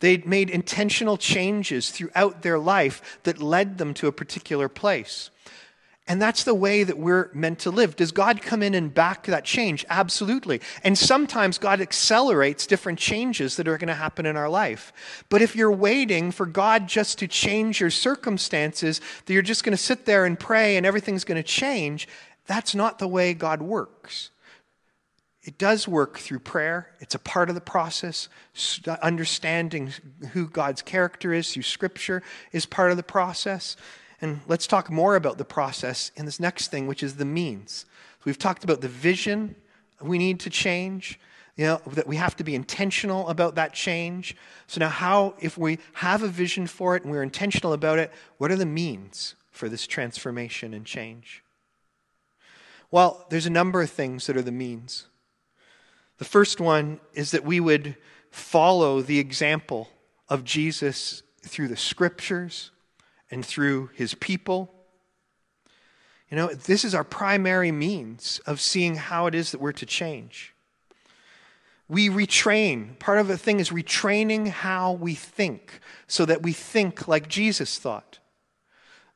They'd 0.00 0.26
made 0.26 0.50
intentional 0.50 1.18
changes 1.18 1.90
throughout 1.90 2.42
their 2.42 2.58
life 2.58 3.20
that 3.22 3.40
led 3.40 3.78
them 3.78 3.94
to 3.94 4.08
a 4.08 4.12
particular 4.12 4.68
place. 4.68 5.30
And 6.10 6.20
that's 6.20 6.42
the 6.42 6.56
way 6.56 6.82
that 6.82 6.98
we're 6.98 7.30
meant 7.32 7.60
to 7.60 7.70
live. 7.70 7.94
Does 7.94 8.10
God 8.10 8.42
come 8.42 8.64
in 8.64 8.74
and 8.74 8.92
back 8.92 9.26
that 9.26 9.44
change? 9.44 9.86
Absolutely. 9.88 10.60
And 10.82 10.98
sometimes 10.98 11.56
God 11.56 11.80
accelerates 11.80 12.66
different 12.66 12.98
changes 12.98 13.54
that 13.54 13.68
are 13.68 13.78
going 13.78 13.86
to 13.86 13.94
happen 13.94 14.26
in 14.26 14.36
our 14.36 14.48
life. 14.48 14.92
But 15.28 15.40
if 15.40 15.54
you're 15.54 15.70
waiting 15.70 16.32
for 16.32 16.46
God 16.46 16.88
just 16.88 17.20
to 17.20 17.28
change 17.28 17.80
your 17.80 17.90
circumstances, 17.90 19.00
that 19.24 19.32
you're 19.32 19.40
just 19.40 19.62
going 19.62 19.70
to 19.76 19.80
sit 19.80 20.04
there 20.04 20.24
and 20.24 20.36
pray 20.36 20.76
and 20.76 20.84
everything's 20.84 21.22
going 21.22 21.40
to 21.40 21.48
change, 21.48 22.08
that's 22.44 22.74
not 22.74 22.98
the 22.98 23.06
way 23.06 23.32
God 23.32 23.62
works. 23.62 24.30
It 25.44 25.58
does 25.58 25.86
work 25.86 26.18
through 26.18 26.40
prayer. 26.40 26.90
It's 26.98 27.14
a 27.14 27.20
part 27.20 27.50
of 27.50 27.54
the 27.54 27.60
process. 27.60 28.28
Understanding 29.00 29.92
who 30.32 30.48
God's 30.48 30.82
character 30.82 31.32
is 31.32 31.54
through 31.54 31.62
Scripture 31.62 32.24
is 32.50 32.66
part 32.66 32.90
of 32.90 32.96
the 32.96 33.04
process. 33.04 33.76
And 34.20 34.40
let's 34.46 34.66
talk 34.66 34.90
more 34.90 35.16
about 35.16 35.38
the 35.38 35.44
process 35.44 36.10
in 36.16 36.26
this 36.26 36.40
next 36.40 36.68
thing, 36.68 36.86
which 36.86 37.02
is 37.02 37.16
the 37.16 37.24
means. 37.24 37.86
So 38.18 38.22
we've 38.24 38.38
talked 38.38 38.64
about 38.64 38.80
the 38.80 38.88
vision 38.88 39.54
we 40.00 40.18
need 40.18 40.40
to 40.40 40.50
change, 40.50 41.20
you 41.56 41.66
know, 41.66 41.80
that 41.88 42.06
we 42.06 42.16
have 42.16 42.36
to 42.36 42.44
be 42.44 42.54
intentional 42.54 43.28
about 43.28 43.54
that 43.56 43.74
change. 43.74 44.36
So 44.66 44.80
now 44.80 44.88
how, 44.88 45.34
if 45.40 45.58
we 45.58 45.78
have 45.94 46.22
a 46.22 46.28
vision 46.28 46.66
for 46.66 46.96
it 46.96 47.02
and 47.02 47.12
we're 47.12 47.22
intentional 47.22 47.72
about 47.72 47.98
it, 47.98 48.10
what 48.38 48.50
are 48.50 48.56
the 48.56 48.66
means 48.66 49.34
for 49.50 49.68
this 49.68 49.86
transformation 49.86 50.72
and 50.72 50.86
change? 50.86 51.42
Well, 52.90 53.26
there's 53.30 53.46
a 53.46 53.50
number 53.50 53.82
of 53.82 53.90
things 53.90 54.26
that 54.26 54.36
are 54.36 54.42
the 54.42 54.50
means. 54.50 55.06
The 56.18 56.24
first 56.24 56.60
one 56.60 57.00
is 57.14 57.30
that 57.30 57.44
we 57.44 57.60
would 57.60 57.96
follow 58.30 59.00
the 59.00 59.18
example 59.18 59.88
of 60.28 60.44
Jesus 60.44 61.22
through 61.42 61.68
the 61.68 61.76
scriptures, 61.76 62.70
and 63.30 63.44
through 63.44 63.90
his 63.94 64.14
people. 64.14 64.72
You 66.30 66.36
know, 66.36 66.48
this 66.48 66.84
is 66.84 66.94
our 66.94 67.04
primary 67.04 67.72
means 67.72 68.40
of 68.46 68.60
seeing 68.60 68.96
how 68.96 69.26
it 69.26 69.34
is 69.34 69.52
that 69.52 69.60
we're 69.60 69.72
to 69.72 69.86
change. 69.86 70.54
We 71.88 72.08
retrain. 72.08 72.98
Part 73.00 73.18
of 73.18 73.26
the 73.26 73.36
thing 73.36 73.58
is 73.58 73.70
retraining 73.70 74.48
how 74.48 74.92
we 74.92 75.14
think 75.14 75.80
so 76.06 76.24
that 76.24 76.42
we 76.42 76.52
think 76.52 77.08
like 77.08 77.28
Jesus 77.28 77.78
thought. 77.78 78.20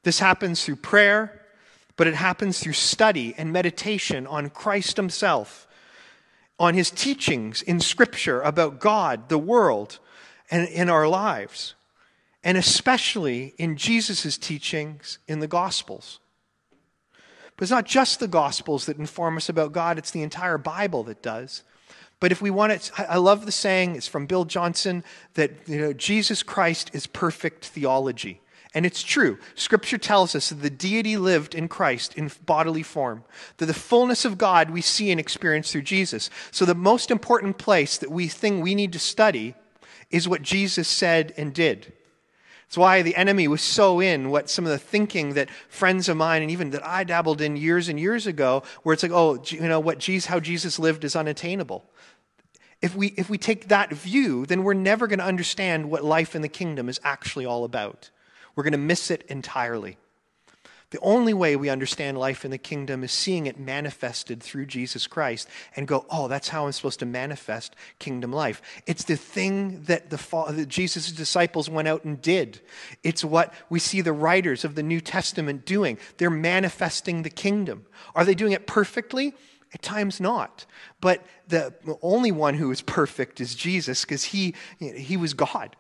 This 0.03 0.19
happens 0.19 0.65
through 0.65 0.77
prayer, 0.77 1.41
but 1.97 2.09
it 2.09 2.15
happens 2.15 2.59
through 2.59 2.73
study 2.73 3.33
and 3.39 3.53
meditation 3.53 4.27
on 4.27 4.51
Christ 4.51 4.97
Himself, 4.97 5.69
on 6.59 6.75
His 6.75 6.91
teachings 6.91 7.63
in 7.63 7.79
Scripture 7.79 8.41
about 8.43 8.81
God, 8.81 9.29
the 9.29 9.39
world, 9.39 10.01
and 10.51 10.69
in 10.69 10.91
our 10.91 11.07
lives 11.07 11.75
and 12.45 12.59
especially 12.59 13.55
in 13.57 13.77
Jesus' 13.77 14.37
teachings 14.37 15.19
in 15.27 15.41
the 15.41 15.49
Gospels. 15.49 16.21
But 17.57 17.63
it's 17.63 17.71
not 17.71 17.87
just 17.87 18.21
the 18.21 18.29
Gospels 18.29 18.87
that 18.87 18.99
inform 18.99 19.39
us 19.39 19.49
about 19.49 19.73
God, 19.73 19.97
it's 19.97 20.11
the 20.11 20.23
entire 20.23 20.59
Bible 20.59 21.03
that 21.05 21.23
does. 21.23 21.63
But 22.21 22.33
if 22.33 22.43
we 22.43 22.51
want 22.51 22.73
it, 22.73 22.91
I 22.99 23.17
love 23.17 23.47
the 23.47 23.53
saying, 23.53 23.97
it's 23.97 24.07
from 24.07 24.27
Bill 24.27 24.45
Johnson, 24.45 25.05
that 25.35 25.53
you 25.67 25.79
know, 25.79 25.93
Jesus 25.93 26.43
Christ 26.43 26.91
is 26.93 27.07
perfect 27.07 27.65
theology. 27.65 28.41
And 28.75 28.85
it's 28.85 29.03
true. 29.03 29.39
Scripture 29.55 29.99
tells 29.99 30.35
us 30.35 30.49
that 30.49 30.57
the 30.57 30.71
deity 30.71 31.17
lived 31.17 31.55
in 31.55 31.69
Christ 31.69 32.15
in 32.15 32.31
bodily 32.45 32.83
form, 32.83 33.25
that 33.59 33.67
the 33.67 33.75
fullness 33.75 34.25
of 34.25 34.37
God 34.37 34.71
we 34.71 34.81
see 34.81 35.11
and 35.13 35.21
experience 35.21 35.71
through 35.71 35.83
Jesus. 35.83 36.29
So 36.51 36.65
the 36.65 36.75
most 36.75 37.11
important 37.11 37.57
place 37.57 37.97
that 37.99 38.11
we 38.11 38.27
think 38.27 38.63
we 38.63 38.75
need 38.75 38.93
to 38.95 38.99
study 38.99 39.55
is 40.11 40.29
what 40.29 40.43
Jesus 40.43 40.89
said 40.89 41.33
and 41.37 41.55
did. 41.55 41.93
It's 42.67 42.77
why 42.77 43.03
the 43.03 43.17
enemy 43.17 43.47
was 43.47 43.63
so 43.63 44.01
in 44.01 44.31
what 44.31 44.51
some 44.51 44.65
of 44.65 44.71
the 44.71 44.79
thinking 44.79 45.35
that 45.35 45.51
friends 45.69 46.09
of 46.09 46.17
mine 46.17 46.43
and 46.43 46.51
even 46.51 46.71
that 46.71 46.85
I 46.85 47.05
dabbled 47.05 47.41
in 47.41 47.57
years 47.57 47.89
and 47.89 48.01
years 48.01 48.27
ago, 48.27 48.63
where 48.83 48.93
it's 48.93 49.03
like, 49.03 49.13
oh, 49.13 49.43
you 49.47 49.61
know 49.61 49.81
what, 49.81 49.99
Jesus, 49.99 50.27
how 50.27 50.41
Jesus 50.41 50.79
lived 50.79 51.05
is 51.05 51.15
unattainable. 51.15 51.85
If 52.83 52.97
we, 52.97 53.09
if 53.17 53.31
we 53.31 53.39
take 53.39 53.69
that 53.69 53.93
view, 53.93 54.45
then 54.47 54.65
we're 54.65 54.75
never 54.75 55.07
going 55.07 55.19
to 55.19 55.25
understand 55.25 55.91
what 55.91 56.05
life 56.05 56.35
in 56.35 56.43
the 56.43 56.49
kingdom 56.49 56.89
is 56.89 57.01
actually 57.05 57.47
all 57.47 57.65
about. 57.65 58.11
We're 58.55 58.65
going 58.65 58.73
to 58.73 58.79
miss 58.79 59.11
it 59.11 59.25
entirely. 59.29 59.97
The 60.91 61.01
only 61.01 61.35
way 61.35 61.57
we 61.57 61.71
understand 61.71 62.19
life 62.19 62.45
in 62.45 62.51
the 62.51 62.59
kingdom 62.59 63.03
is 63.03 63.11
seeing 63.11 63.47
it 63.47 63.59
manifested 63.59 64.43
through 64.43 64.67
Jesus 64.67 65.07
Christ 65.07 65.49
and 65.75 65.89
go, 65.89 66.07
oh, 66.09 66.29
that's 66.29 66.49
how 66.49 66.67
I'm 66.67 66.73
supposed 66.73 67.01
to 67.01 67.07
manifest 67.07 67.75
kingdom 67.99 68.33
life. 68.33 68.63
It's 68.87 69.05
the 69.05 69.17
thing 69.17 69.83
that, 69.85 70.11
the, 70.11 70.17
that 70.53 70.69
Jesus' 70.69 71.11
disciples 71.11 71.69
went 71.69 71.89
out 71.89 72.05
and 72.05 72.23
did. 72.23 72.61
It's 73.03 73.25
what 73.25 73.53
we 73.69 73.81
see 73.81 74.03
the 74.03 74.13
writers 74.13 74.65
of 74.65 74.75
the 74.75 74.83
New 74.83 75.01
Testament 75.01 75.65
doing. 75.65 75.99
They're 76.19 76.31
manifesting 76.31 77.23
the 77.23 77.31
kingdom. 77.31 77.87
Are 78.15 78.25
they 78.25 78.35
doing 78.35 78.53
it 78.53 78.67
perfectly? 78.67 79.35
At 79.73 79.83
times 79.83 80.21
not. 80.21 80.67
But 81.01 81.27
the 81.49 81.75
only 82.03 82.31
one 82.31 82.55
who 82.55 82.71
is 82.71 82.83
perfect 82.83 83.41
is 83.41 83.57
Jesus 83.57 84.03
because 84.03 84.25
he, 84.25 84.55
he 84.79 85.17
was 85.17 85.35
God. 85.35 85.75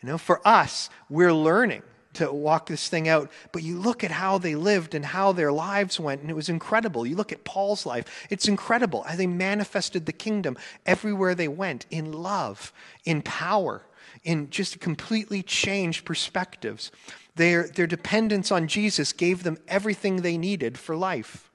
You 0.00 0.08
know, 0.10 0.18
for 0.18 0.46
us, 0.46 0.90
we're 1.08 1.32
learning 1.32 1.82
to 2.14 2.32
walk 2.32 2.66
this 2.66 2.88
thing 2.88 3.08
out. 3.08 3.30
But 3.52 3.62
you 3.62 3.78
look 3.78 4.04
at 4.04 4.10
how 4.10 4.38
they 4.38 4.54
lived 4.54 4.94
and 4.94 5.04
how 5.04 5.32
their 5.32 5.52
lives 5.52 6.00
went, 6.00 6.20
and 6.20 6.30
it 6.30 6.36
was 6.36 6.48
incredible. 6.48 7.06
You 7.06 7.16
look 7.16 7.32
at 7.32 7.44
Paul's 7.44 7.86
life, 7.86 8.26
it's 8.30 8.48
incredible 8.48 9.02
how 9.02 9.16
they 9.16 9.26
manifested 9.26 10.06
the 10.06 10.12
kingdom 10.12 10.56
everywhere 10.86 11.34
they 11.34 11.48
went 11.48 11.86
in 11.90 12.12
love, 12.12 12.72
in 13.04 13.22
power, 13.22 13.82
in 14.22 14.50
just 14.50 14.80
completely 14.80 15.42
changed 15.42 16.04
perspectives. 16.04 16.90
Their, 17.36 17.68
their 17.68 17.86
dependence 17.86 18.52
on 18.52 18.68
Jesus 18.68 19.12
gave 19.12 19.42
them 19.42 19.58
everything 19.68 20.16
they 20.16 20.38
needed 20.38 20.78
for 20.78 20.96
life. 20.96 21.50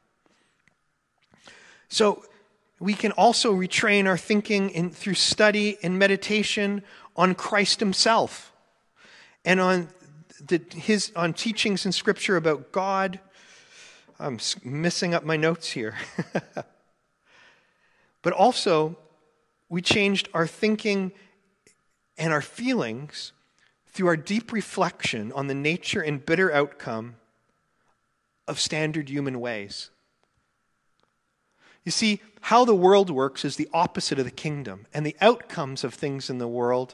So, 1.87 2.23
we 2.79 2.93
can 2.93 3.11
also 3.11 3.53
retrain 3.53 4.07
our 4.07 4.17
thinking 4.17 4.69
in, 4.69 4.89
through 4.89 5.15
study 5.15 5.77
and 5.83 5.99
meditation 5.99 6.81
on 7.15 7.35
Christ 7.35 7.81
Himself 7.81 8.53
and 9.43 9.59
on 9.59 9.89
the, 10.39 10.61
his, 10.73 11.11
on 11.15 11.33
teachings 11.33 11.85
in 11.85 11.91
Scripture 11.91 12.37
about 12.37 12.71
God. 12.71 13.19
I'm 14.19 14.39
missing 14.63 15.13
up 15.13 15.23
my 15.23 15.37
notes 15.37 15.71
here. 15.71 15.95
but 18.21 18.33
also, 18.33 18.97
we 19.69 19.81
changed 19.81 20.27
our 20.33 20.47
thinking 20.47 21.11
and 22.17 22.33
our 22.33 22.41
feelings 22.41 23.31
through 23.87 24.07
our 24.07 24.17
deep 24.17 24.51
reflection 24.51 25.31
on 25.33 25.47
the 25.47 25.53
nature 25.53 26.01
and 26.01 26.25
bitter 26.25 26.51
outcome 26.51 27.15
of 28.47 28.59
standard 28.59 29.09
human 29.09 29.39
ways. 29.39 29.89
You 31.85 31.91
see, 31.91 32.21
how 32.41 32.65
the 32.65 32.75
world 32.75 33.09
works 33.09 33.45
is 33.45 33.55
the 33.55 33.69
opposite 33.73 34.19
of 34.19 34.25
the 34.25 34.31
kingdom, 34.31 34.85
and 34.93 35.05
the 35.05 35.15
outcomes 35.21 35.83
of 35.83 35.93
things 35.93 36.29
in 36.29 36.37
the 36.37 36.47
world 36.47 36.93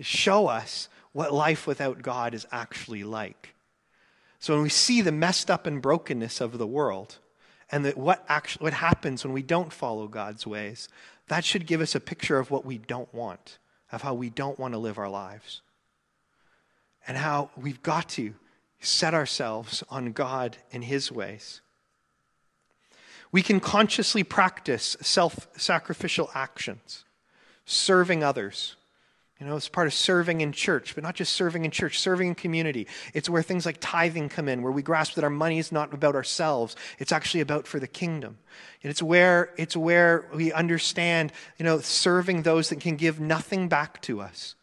show 0.00 0.46
us 0.46 0.88
what 1.12 1.32
life 1.32 1.66
without 1.66 2.02
God 2.02 2.34
is 2.34 2.46
actually 2.50 3.04
like. 3.04 3.54
So 4.38 4.54
when 4.54 4.62
we 4.62 4.68
see 4.70 5.02
the 5.02 5.12
messed 5.12 5.50
up 5.50 5.66
and 5.66 5.80
brokenness 5.80 6.40
of 6.40 6.58
the 6.58 6.66
world 6.66 7.18
and 7.70 7.84
that 7.84 7.96
what 7.96 8.24
actually 8.28 8.64
what 8.64 8.72
happens 8.72 9.24
when 9.24 9.32
we 9.32 9.42
don't 9.42 9.72
follow 9.72 10.08
God's 10.08 10.46
ways, 10.46 10.88
that 11.28 11.44
should 11.44 11.66
give 11.66 11.80
us 11.80 11.94
a 11.94 12.00
picture 12.00 12.38
of 12.38 12.50
what 12.50 12.64
we 12.64 12.78
don't 12.78 13.12
want, 13.14 13.58
of 13.90 14.02
how 14.02 14.14
we 14.14 14.30
don't 14.30 14.58
want 14.58 14.74
to 14.74 14.78
live 14.78 14.98
our 14.98 15.08
lives. 15.08 15.62
And 17.06 17.16
how 17.16 17.50
we've 17.56 17.82
got 17.82 18.08
to 18.10 18.34
set 18.80 19.14
ourselves 19.14 19.82
on 19.90 20.12
God 20.12 20.58
and 20.72 20.84
his 20.84 21.10
ways. 21.10 21.60
We 23.32 23.42
can 23.42 23.60
consciously 23.60 24.22
practice 24.24 24.96
self 25.00 25.48
sacrificial 25.56 26.30
actions, 26.34 27.04
serving 27.64 28.22
others. 28.22 28.76
You 29.42 29.48
know, 29.48 29.56
it's 29.56 29.68
part 29.68 29.88
of 29.88 29.92
serving 29.92 30.40
in 30.40 30.52
church, 30.52 30.94
but 30.94 31.02
not 31.02 31.16
just 31.16 31.32
serving 31.32 31.64
in 31.64 31.72
church, 31.72 31.98
serving 31.98 32.28
in 32.28 32.34
community. 32.36 32.86
It's 33.12 33.28
where 33.28 33.42
things 33.42 33.66
like 33.66 33.78
tithing 33.80 34.28
come 34.28 34.48
in, 34.48 34.62
where 34.62 34.70
we 34.70 34.82
grasp 34.82 35.14
that 35.14 35.24
our 35.24 35.30
money 35.30 35.58
is 35.58 35.72
not 35.72 35.92
about 35.92 36.14
ourselves. 36.14 36.76
It's 37.00 37.10
actually 37.10 37.40
about 37.40 37.66
for 37.66 37.80
the 37.80 37.88
kingdom. 37.88 38.38
And 38.84 38.90
it's 38.92 39.02
where, 39.02 39.52
it's 39.56 39.76
where 39.76 40.28
we 40.32 40.52
understand, 40.52 41.32
you 41.58 41.64
know, 41.64 41.80
serving 41.80 42.42
those 42.42 42.68
that 42.68 42.78
can 42.78 42.94
give 42.94 43.18
nothing 43.18 43.66
back 43.66 44.00
to 44.02 44.20
us, 44.20 44.54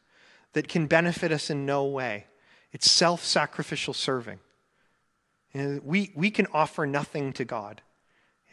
that 0.53 0.69
can 0.69 0.87
benefit 0.87 1.33
us 1.33 1.49
in 1.49 1.65
no 1.65 1.83
way. 1.83 2.27
It's 2.71 2.89
self 2.89 3.25
sacrificial 3.25 3.93
serving. 3.93 4.39
You 5.53 5.61
know, 5.61 5.81
we, 5.83 6.13
we 6.15 6.31
can 6.31 6.47
offer 6.53 6.85
nothing 6.85 7.33
to 7.33 7.43
God. 7.43 7.81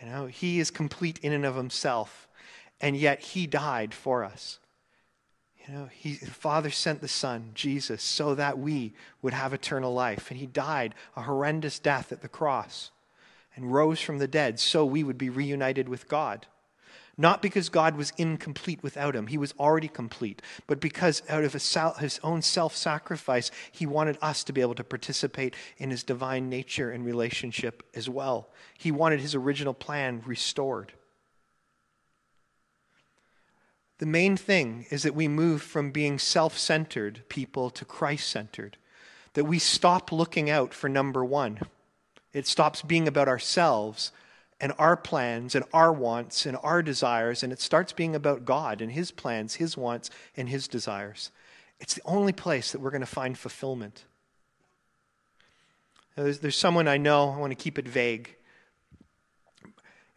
You 0.03 0.09
know, 0.09 0.27
He 0.27 0.59
is 0.59 0.73
complete 0.73 1.21
in 1.21 1.33
and 1.33 1.47
of 1.47 1.55
Himself, 1.55 2.27
and 2.81 2.97
yet 2.97 3.21
He 3.21 3.47
died 3.47 3.95
for 3.95 4.25
us. 4.25 4.59
You 5.66 5.74
know, 5.74 5.88
he, 5.92 6.14
the 6.14 6.26
Father 6.26 6.70
sent 6.70 7.00
the 7.00 7.09
Son, 7.09 7.50
Jesus, 7.55 8.02
so 8.02 8.35
that 8.35 8.59
we 8.59 8.94
would 9.22 9.33
have 9.33 9.52
eternal 9.52 9.92
life. 9.92 10.31
And 10.31 10.38
He 10.38 10.46
died 10.46 10.94
a 11.16 11.22
horrendous 11.22 11.79
death 11.79 12.12
at 12.12 12.22
the 12.22 12.29
cross 12.29 12.90
and 13.57 13.72
rose 13.72 14.00
from 14.00 14.18
the 14.18 14.29
dead 14.29 14.61
so 14.61 14.85
we 14.85 15.02
would 15.02 15.18
be 15.18 15.31
reunited 15.31 15.88
with 15.88 16.09
God. 16.09 16.46
Not 17.18 17.40
because 17.40 17.70
God 17.70 17.96
was 17.96 18.12
incomplete 18.18 18.83
without 18.83 19.16
him, 19.16 19.29
he 19.29 19.38
was 19.38 19.55
already 19.59 19.88
complete, 19.88 20.42
but 20.66 20.81
because 20.81 21.22
out 21.31 21.44
of 21.44 21.55
his 21.55 22.20
own 22.22 22.42
self 22.42 22.76
sacrifice, 22.76 23.50
he 23.72 23.87
wanted 23.87 24.18
us 24.20 24.44
to 24.44 24.52
be 24.52 24.61
able 24.61 24.74
to 24.74 24.85
participate 24.85 25.55
in 25.79 25.90
his 25.90 26.02
divine 26.02 26.50
nature 26.50 26.90
and 26.90 27.07
relationship 27.07 27.83
as 27.94 28.09
well. 28.09 28.50
He 28.76 28.92
wanted 28.92 29.20
his 29.20 29.35
original 29.35 29.72
plan 29.72 30.22
restored. 30.26 30.92
The 33.98 34.06
main 34.06 34.37
thing 34.37 34.87
is 34.90 35.02
that 35.04 35.14
we 35.14 35.28
move 35.28 35.62
from 35.62 35.90
being 35.90 36.18
self 36.18 36.59
centered 36.59 37.22
people 37.28 37.70
to 37.70 37.85
Christ 37.85 38.28
centered, 38.28 38.76
that 39.35 39.44
we 39.44 39.59
stop 39.59 40.12
looking 40.12 40.50
out 40.50 40.74
for 40.74 40.88
number 40.88 41.24
one. 41.24 41.61
It 42.32 42.46
stops 42.46 42.82
being 42.82 43.09
about 43.09 43.28
ourselves 43.28 44.12
and 44.61 44.72
our 44.78 44.96
plans 44.96 45.54
and 45.54 45.64
our 45.72 45.92
wants 45.92 46.44
and 46.44 46.56
our 46.62 46.82
desires, 46.82 47.42
and 47.42 47.52
it 47.52 47.61
starts 47.61 47.92
being 47.92 48.14
about 48.14 48.44
God 48.44 48.82
and 48.82 48.92
His 48.92 49.11
plans, 49.11 49.54
His 49.54 49.76
wants, 49.76 50.11
and 50.37 50.48
His 50.48 50.68
desires. 50.68 51.30
It's 51.80 51.94
the 51.94 52.02
only 52.04 52.32
place 52.32 52.72
that 52.72 52.80
we're 52.80 52.90
going 52.90 53.00
to 53.00 53.06
find 53.06 53.38
fulfillment. 53.38 54.04
There's, 56.14 56.40
there's 56.40 56.56
someone 56.56 56.88
I 56.88 56.96
know, 56.96 57.30
I 57.30 57.37
want 57.38 57.50
to 57.50 57.62
keep 57.62 57.78
it 57.78 57.88
vague, 57.88 58.36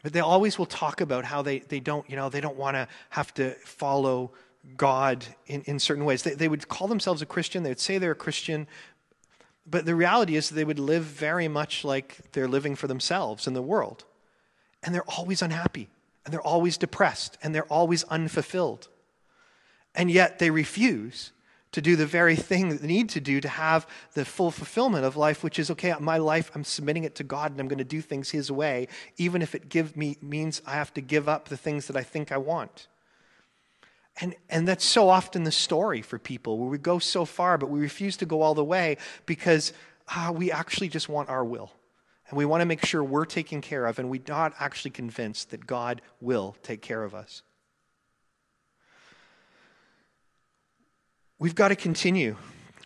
but 0.03 0.13
they 0.13 0.19
always 0.19 0.57
will 0.57 0.65
talk 0.65 1.01
about 1.01 1.25
how 1.25 1.41
they, 1.41 1.59
they 1.59 1.79
don't, 1.79 2.09
you 2.09 2.15
know, 2.15 2.29
they 2.29 2.41
don't 2.41 2.55
want 2.55 2.75
to 2.75 2.87
have 3.09 3.33
to 3.35 3.51
follow 3.65 4.31
God 4.77 5.25
in, 5.47 5.61
in 5.63 5.79
certain 5.79 6.05
ways. 6.05 6.23
They, 6.23 6.33
they 6.33 6.47
would 6.47 6.67
call 6.67 6.87
themselves 6.87 7.21
a 7.21 7.25
Christian, 7.25 7.63
they 7.63 7.69
would 7.69 7.79
say 7.79 7.97
they're 7.97 8.11
a 8.11 8.15
Christian, 8.15 8.67
but 9.69 9.85
the 9.85 9.95
reality 9.95 10.35
is 10.35 10.49
they 10.49 10.63
would 10.63 10.79
live 10.79 11.03
very 11.03 11.47
much 11.47 11.83
like 11.83 12.31
they're 12.31 12.47
living 12.47 12.75
for 12.75 12.87
themselves 12.87 13.45
in 13.45 13.53
the 13.53 13.61
world. 13.61 14.03
And 14.81 14.95
they're 14.95 15.09
always 15.09 15.41
unhappy, 15.41 15.89
and 16.23 16.33
they're 16.33 16.41
always 16.41 16.77
depressed, 16.77 17.37
and 17.43 17.53
they're 17.53 17.63
always 17.65 18.03
unfulfilled. 18.05 18.87
And 19.93 20.09
yet 20.09 20.39
they 20.39 20.49
refuse 20.49 21.31
to 21.71 21.81
do 21.81 21.95
the 21.95 22.05
very 22.05 22.35
thing 22.35 22.69
that 22.69 22.81
they 22.81 22.87
need 22.87 23.09
to 23.09 23.21
do 23.21 23.39
to 23.39 23.47
have 23.47 23.87
the 24.13 24.25
full 24.25 24.51
fulfillment 24.51 25.05
of 25.05 25.15
life, 25.15 25.43
which 25.43 25.59
is 25.59 25.69
okay, 25.71 25.93
my 25.99 26.17
life, 26.17 26.51
I'm 26.55 26.63
submitting 26.63 27.03
it 27.03 27.15
to 27.15 27.23
God 27.23 27.51
and 27.51 27.59
I'm 27.59 27.67
going 27.67 27.77
to 27.77 27.83
do 27.83 28.01
things 28.01 28.31
His 28.31 28.51
way, 28.51 28.87
even 29.17 29.41
if 29.41 29.53
it 29.53 29.69
give 29.69 29.95
me, 29.95 30.17
means 30.21 30.61
I 30.65 30.73
have 30.73 30.93
to 30.95 31.01
give 31.01 31.29
up 31.29 31.49
the 31.49 31.57
things 31.57 31.87
that 31.87 31.95
I 31.95 32.03
think 32.03 32.31
I 32.31 32.37
want. 32.37 32.87
And, 34.21 34.35
and 34.49 34.67
that's 34.67 34.83
so 34.83 35.09
often 35.09 35.43
the 35.43 35.51
story 35.51 36.01
for 36.01 36.19
people 36.19 36.57
where 36.57 36.69
we 36.69 36.77
go 36.77 36.99
so 36.99 37.23
far, 37.23 37.57
but 37.57 37.69
we 37.69 37.79
refuse 37.79 38.17
to 38.17 38.25
go 38.25 38.41
all 38.41 38.53
the 38.53 38.63
way 38.63 38.97
because 39.25 39.71
uh, 40.13 40.33
we 40.35 40.51
actually 40.51 40.89
just 40.89 41.07
want 41.07 41.29
our 41.29 41.45
will. 41.45 41.71
And 42.29 42.37
we 42.37 42.45
want 42.45 42.61
to 42.61 42.65
make 42.65 42.85
sure 42.85 43.03
we're 43.03 43.25
taken 43.25 43.61
care 43.61 43.85
of, 43.85 43.97
and 43.97 44.09
we're 44.09 44.21
not 44.27 44.53
actually 44.59 44.91
convinced 44.91 45.49
that 45.51 45.65
God 45.65 46.01
will 46.21 46.55
take 46.61 46.81
care 46.81 47.03
of 47.03 47.15
us. 47.15 47.43
We've 51.39 51.55
got 51.55 51.69
to 51.69 51.75
continue 51.75 52.35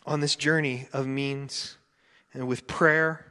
on 0.06 0.20
this 0.20 0.36
journey 0.36 0.88
of 0.94 1.08
means 1.08 1.78
and 2.34 2.48
with 2.48 2.68
prayer. 2.68 3.26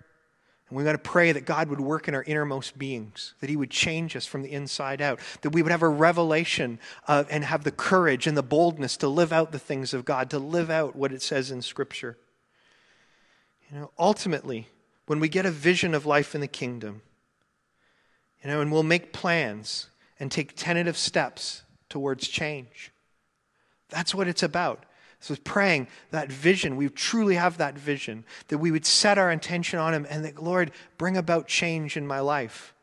And 0.69 0.77
we've 0.77 0.85
got 0.85 0.93
to 0.93 0.99
pray 0.99 1.31
that 1.31 1.45
God 1.45 1.69
would 1.69 1.81
work 1.81 2.09
in 2.09 2.15
our 2.15 2.25
innermost 2.25 2.77
beings, 2.77 3.35
that 3.41 3.49
He 3.49 3.57
would 3.57 3.71
change 3.71 4.17
us 4.17 4.27
from 4.27 4.43
the 4.43 4.51
inside 4.51 5.01
out, 5.01 5.21
that 5.43 5.51
we 5.51 5.63
would 5.63 5.71
have 5.71 5.83
a 5.83 5.89
revelation 5.89 6.81
of, 7.07 7.29
and 7.31 7.45
have 7.45 7.63
the 7.63 7.71
courage 7.71 8.27
and 8.27 8.37
the 8.37 8.43
boldness 8.43 8.97
to 8.97 9.09
live 9.09 9.33
out 9.33 9.53
the 9.53 9.59
things 9.59 9.95
of 9.95 10.05
God, 10.05 10.29
to 10.31 10.39
live 10.39 10.71
out 10.71 10.97
what 10.97 11.13
it 11.13 11.23
says 11.23 11.51
in 11.51 11.63
Scripture. 11.63 12.17
You 13.71 13.79
know, 13.79 13.91
ultimately, 13.99 14.67
when 15.07 15.21
we 15.21 15.29
get 15.29 15.47
a 15.47 15.51
vision 15.51 15.95
of 15.95 16.05
life 16.05 16.35
in 16.35 16.41
the 16.41 16.49
kingdom, 16.49 17.03
you 18.43 18.51
know, 18.51 18.61
and 18.61 18.73
we'll 18.73 18.83
make 18.83 19.13
plans 19.13 19.89
and 20.19 20.33
take 20.33 20.57
tentative 20.57 20.97
steps 20.97 21.63
towards 21.89 22.27
change. 22.27 22.91
That's 23.89 24.15
what 24.15 24.27
it's 24.27 24.43
about. 24.43 24.85
So 25.23 25.37
praying 25.45 25.87
that 26.11 26.33
vision, 26.33 26.77
we 26.77 26.89
truly 26.89 27.37
have 27.37 27.59
that 27.59 27.79
vision, 27.79 28.25
that 28.49 28.59
we 28.59 28.73
would 28.73 28.85
set 28.85 29.19
our 29.19 29.31
intention 29.31 29.79
on 29.79 29.95
Him 29.95 30.05
and 30.11 30.25
that, 30.25 30.43
Lord, 30.43 30.73
bring 30.99 31.17
about 31.17 31.47
change 31.47 31.97
in 31.97 32.09
my 32.09 32.19
life. 32.19 32.75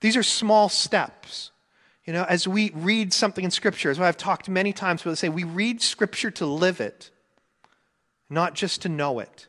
These 0.00 0.16
are 0.16 0.22
small 0.22 0.70
steps. 0.70 1.50
You 2.06 2.14
know, 2.14 2.24
as 2.26 2.48
we 2.48 2.70
read 2.70 3.12
something 3.12 3.44
in 3.44 3.50
Scripture, 3.50 3.90
as 3.90 4.00
I've 4.00 4.16
talked 4.16 4.48
many 4.48 4.72
times 4.72 5.02
about, 5.02 5.18
say 5.18 5.28
we 5.28 5.44
read 5.44 5.82
Scripture 5.82 6.30
to 6.32 6.46
live 6.46 6.80
it, 6.80 7.10
not 8.30 8.54
just 8.54 8.80
to 8.82 8.88
know 8.88 9.18
it. 9.18 9.46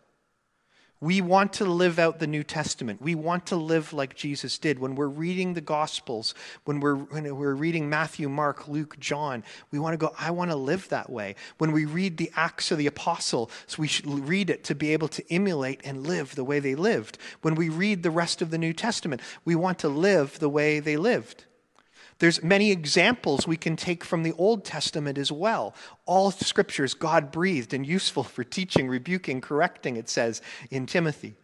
We 1.04 1.20
want 1.20 1.52
to 1.54 1.66
live 1.66 2.00
out 2.00 2.20
the 2.20 2.28
New 2.28 2.46
Testament. 2.46 3.02
We 3.02 3.14
want 3.14 3.48
to 3.48 3.58
live 3.58 3.92
like 3.92 4.16
Jesus 4.16 4.58
did. 4.58 4.80
When 4.80 4.96
we're 4.96 5.10
reading 5.10 5.54
the 5.54 5.60
Gospels, 5.60 6.34
when 6.64 6.80
we're, 6.80 6.96
when 6.96 7.36
we're 7.36 7.56
reading 7.56 7.90
Matthew, 7.90 8.30
Mark, 8.30 8.70
Luke, 8.70 8.98
John, 9.00 9.44
we 9.70 9.80
want 9.80 9.96
to 9.96 9.98
go, 9.98 10.16
I 10.18 10.32
want 10.32 10.52
to 10.52 10.56
live 10.56 10.88
that 10.88 11.10
way. 11.10 11.36
When 11.58 11.74
we 11.74 11.84
read 11.84 12.16
the 12.16 12.32
Acts 12.38 12.72
of 12.72 12.78
the 12.78 12.88
Apostle, 12.88 13.52
so 13.68 13.82
we 13.82 13.88
should 13.90 14.08
read 14.08 14.50
it 14.50 14.64
to 14.64 14.76
be 14.76 14.94
able 14.94 15.10
to 15.10 15.24
emulate 15.30 15.82
and 15.84 16.08
live 16.08 16.36
the 16.36 16.46
way 16.46 16.62
they 16.62 16.74
lived. 16.74 17.18
When 17.42 17.56
we 17.56 17.68
read 17.68 18.02
the 18.02 18.10
rest 18.10 18.42
of 18.42 18.50
the 18.50 18.58
New 18.58 18.72
Testament, 18.72 19.22
we 19.44 19.56
want 19.56 19.80
to 19.80 19.90
live 19.90 20.40
the 20.40 20.48
way 20.48 20.80
they 20.80 20.96
lived. 20.96 21.44
There's 22.20 22.44
many 22.44 22.72
examples 22.72 23.48
we 23.48 23.58
can 23.58 23.76
take 23.76 24.04
from 24.04 24.24
the 24.24 24.34
Old 24.34 24.66
Testament 24.66 25.18
as 25.18 25.32
well. 25.32 25.76
All 26.06 26.32
scriptures 26.32 26.94
God 26.94 27.32
breathed 27.32 27.74
and 27.74 27.86
useful 27.86 28.24
for 28.24 28.44
teaching, 28.44 28.88
rebuking, 28.88 29.42
correcting, 29.42 29.98
it 29.98 30.10
says 30.10 30.42
in 30.70 30.86
Timothy. 30.86 31.36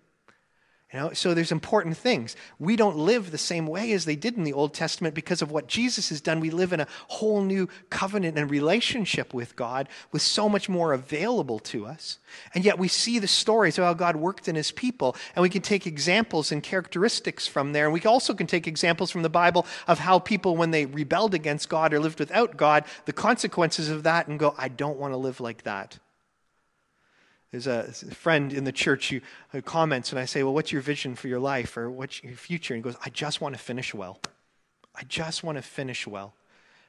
You 0.91 0.99
know, 0.99 1.13
so 1.13 1.35
there's 1.35 1.51
important 1.51 1.97
things. 1.97 2.35
We 2.57 2.75
don't 2.75 2.97
live 2.97 3.29
the 3.29 3.37
same 3.37 3.67
way 3.67 3.91
as 3.91 4.05
they 4.05 4.15
did 4.15 4.37
in 4.37 4.43
the 4.43 4.53
Old 4.53 4.73
Testament 4.73 5.13
because 5.13 5.43
of 5.43 5.51
what 5.51 5.67
Jesus 5.67 6.09
has 6.09 6.19
done. 6.19 6.39
We 6.39 6.49
live 6.49 6.73
in 6.73 6.79
a 6.79 6.87
whole 7.09 7.43
new 7.43 7.69
covenant 7.91 8.39
and 8.39 8.49
relationship 8.49 9.31
with 9.31 9.55
God 9.55 9.87
with 10.11 10.23
so 10.23 10.49
much 10.49 10.67
more 10.67 10.93
available 10.93 11.59
to 11.59 11.85
us. 11.85 12.17
And 12.55 12.65
yet 12.65 12.79
we 12.79 12.87
see 12.87 13.19
the 13.19 13.27
stories 13.27 13.77
of 13.77 13.83
how 13.83 13.93
God 13.93 14.15
worked 14.15 14.47
in 14.47 14.55
his 14.55 14.71
people, 14.71 15.15
and 15.35 15.43
we 15.43 15.49
can 15.49 15.61
take 15.61 15.85
examples 15.85 16.51
and 16.51 16.63
characteristics 16.63 17.45
from 17.45 17.71
there. 17.73 17.85
And 17.85 17.93
we 17.93 18.01
also 18.01 18.33
can 18.33 18.47
take 18.47 18.67
examples 18.67 19.11
from 19.11 19.21
the 19.21 19.29
Bible 19.29 19.67
of 19.87 19.99
how 19.99 20.17
people, 20.17 20.57
when 20.57 20.71
they 20.71 20.87
rebelled 20.87 21.35
against 21.35 21.69
God 21.69 21.93
or 21.93 21.99
lived 21.99 22.19
without 22.19 22.57
God, 22.57 22.83
the 23.05 23.13
consequences 23.13 23.89
of 23.89 24.01
that, 24.03 24.27
and 24.27 24.39
go, 24.39 24.55
I 24.57 24.69
don't 24.69 24.97
want 24.97 25.13
to 25.13 25.17
live 25.17 25.39
like 25.39 25.63
that. 25.63 25.99
There's 27.51 27.67
a 27.67 27.91
friend 27.91 28.53
in 28.53 28.63
the 28.63 28.71
church 28.71 29.09
who, 29.09 29.21
who, 29.49 29.61
comments, 29.61 30.11
and 30.11 30.19
I 30.19 30.25
say, 30.25 30.43
Well, 30.43 30.53
what's 30.53 30.71
your 30.71 30.81
vision 30.81 31.15
for 31.15 31.27
your 31.27 31.39
life 31.39 31.77
or 31.77 31.89
what's 31.89 32.23
your 32.23 32.33
future? 32.33 32.75
And 32.75 32.83
he 32.83 32.91
goes, 32.91 32.99
I 33.03 33.09
just 33.09 33.41
want 33.41 33.55
to 33.55 33.61
finish 33.61 33.93
well. 33.93 34.19
I 34.95 35.03
just 35.03 35.43
want 35.43 35.57
to 35.57 35.61
finish 35.63 36.05
well. 36.05 36.35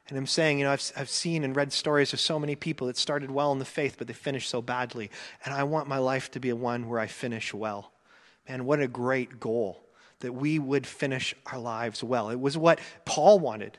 And 0.08 0.18
I'm 0.18 0.26
saying, 0.26 0.58
you 0.58 0.64
know, 0.64 0.72
I've, 0.72 0.92
I've 0.96 1.08
seen 1.08 1.44
and 1.44 1.54
read 1.54 1.72
stories 1.72 2.12
of 2.12 2.20
so 2.20 2.38
many 2.38 2.56
people 2.56 2.88
that 2.88 2.96
started 2.96 3.30
well 3.30 3.52
in 3.52 3.58
the 3.58 3.64
faith, 3.64 3.94
but 3.96 4.06
they 4.06 4.12
finished 4.12 4.50
so 4.50 4.60
badly. 4.60 5.10
And 5.44 5.54
I 5.54 5.62
want 5.62 5.88
my 5.88 5.98
life 5.98 6.30
to 6.32 6.40
be 6.40 6.52
one 6.52 6.88
where 6.88 6.98
I 6.98 7.06
finish 7.06 7.54
well. 7.54 7.92
Man, 8.48 8.64
what 8.64 8.80
a 8.80 8.88
great 8.88 9.38
goal 9.38 9.84
that 10.18 10.32
we 10.32 10.58
would 10.58 10.86
finish 10.86 11.34
our 11.46 11.58
lives 11.58 12.02
well. 12.02 12.28
It 12.28 12.40
was 12.40 12.58
what 12.58 12.80
Paul 13.04 13.38
wanted. 13.38 13.78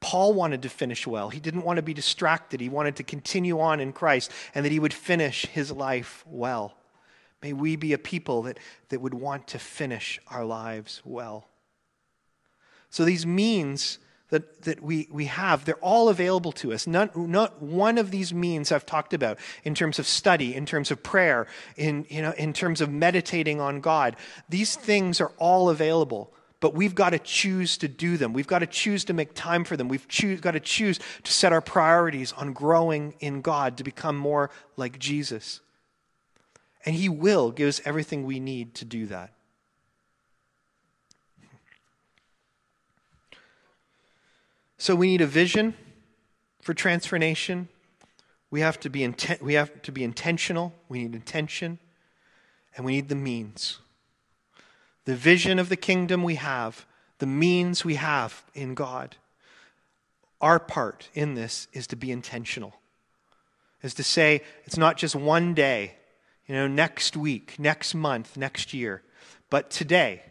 Paul 0.00 0.34
wanted 0.34 0.62
to 0.62 0.68
finish 0.68 1.06
well. 1.06 1.30
He 1.30 1.40
didn't 1.40 1.64
want 1.64 1.78
to 1.78 1.82
be 1.82 1.94
distracted. 1.94 2.60
He 2.60 2.68
wanted 2.68 2.96
to 2.96 3.02
continue 3.02 3.60
on 3.60 3.80
in 3.80 3.92
Christ 3.92 4.30
and 4.54 4.64
that 4.64 4.72
he 4.72 4.78
would 4.78 4.94
finish 4.94 5.46
his 5.46 5.72
life 5.72 6.24
well. 6.26 6.74
May 7.42 7.52
we 7.52 7.76
be 7.76 7.92
a 7.92 7.98
people 7.98 8.42
that, 8.42 8.58
that 8.88 9.00
would 9.00 9.14
want 9.14 9.46
to 9.48 9.58
finish 9.58 10.20
our 10.28 10.44
lives 10.44 11.02
well. 11.04 11.48
So, 12.90 13.04
these 13.04 13.26
means 13.26 13.98
that, 14.30 14.62
that 14.62 14.82
we, 14.82 15.08
we 15.10 15.26
have, 15.26 15.64
they're 15.64 15.76
all 15.76 16.08
available 16.08 16.52
to 16.52 16.72
us. 16.72 16.86
Not, 16.86 17.16
not 17.16 17.62
one 17.62 17.98
of 17.98 18.10
these 18.10 18.34
means 18.34 18.72
I've 18.72 18.86
talked 18.86 19.14
about 19.14 19.38
in 19.64 19.74
terms 19.74 19.98
of 19.98 20.06
study, 20.06 20.54
in 20.54 20.66
terms 20.66 20.90
of 20.90 21.02
prayer, 21.02 21.46
in, 21.76 22.06
you 22.08 22.22
know, 22.22 22.32
in 22.32 22.52
terms 22.52 22.80
of 22.80 22.90
meditating 22.90 23.60
on 23.60 23.80
God. 23.80 24.16
These 24.48 24.74
things 24.74 25.20
are 25.20 25.32
all 25.38 25.68
available. 25.68 26.32
But 26.60 26.74
we've 26.74 26.94
got 26.94 27.10
to 27.10 27.18
choose 27.18 27.76
to 27.78 27.88
do 27.88 28.16
them. 28.16 28.32
We've 28.32 28.46
got 28.46 28.60
to 28.60 28.66
choose 28.66 29.04
to 29.06 29.12
make 29.12 29.34
time 29.34 29.64
for 29.64 29.76
them. 29.76 29.88
We've 29.88 30.08
choose, 30.08 30.40
got 30.40 30.52
to 30.52 30.60
choose 30.60 30.98
to 31.24 31.32
set 31.32 31.52
our 31.52 31.60
priorities 31.60 32.32
on 32.32 32.52
growing 32.52 33.14
in 33.20 33.42
God 33.42 33.76
to 33.76 33.84
become 33.84 34.16
more 34.16 34.50
like 34.76 34.98
Jesus. 34.98 35.60
And 36.84 36.94
He 36.94 37.08
will 37.08 37.50
give 37.50 37.68
us 37.68 37.80
everything 37.84 38.24
we 38.24 38.40
need 38.40 38.74
to 38.76 38.84
do 38.84 39.06
that. 39.06 39.32
So 44.78 44.94
we 44.94 45.08
need 45.08 45.20
a 45.20 45.26
vision 45.26 45.74
for 46.60 46.74
transformation. 46.74 47.68
We 48.50 48.60
have 48.60 48.78
to 48.80 48.90
be, 48.90 49.00
inten- 49.00 49.40
we 49.42 49.54
have 49.54 49.82
to 49.82 49.92
be 49.92 50.04
intentional. 50.04 50.74
We 50.88 51.02
need 51.02 51.14
intention. 51.14 51.78
And 52.76 52.84
we 52.84 52.92
need 52.92 53.08
the 53.08 53.14
means. 53.14 53.78
The 55.06 55.16
vision 55.16 55.58
of 55.58 55.68
the 55.68 55.76
kingdom 55.76 56.22
we 56.22 56.34
have, 56.34 56.84
the 57.18 57.26
means 57.26 57.84
we 57.84 57.94
have 57.94 58.44
in 58.54 58.74
God. 58.74 59.16
Our 60.40 60.60
part 60.60 61.08
in 61.14 61.34
this 61.34 61.68
is 61.72 61.86
to 61.86 61.96
be 61.96 62.12
intentional, 62.12 62.74
is 63.82 63.94
to 63.94 64.02
say 64.02 64.42
it's 64.64 64.76
not 64.76 64.98
just 64.98 65.16
one 65.16 65.54
day, 65.54 65.94
you 66.46 66.54
know, 66.54 66.66
next 66.66 67.16
week, 67.16 67.54
next 67.58 67.94
month, 67.94 68.36
next 68.36 68.74
year, 68.74 69.02
but 69.48 69.70
today. 69.70 70.22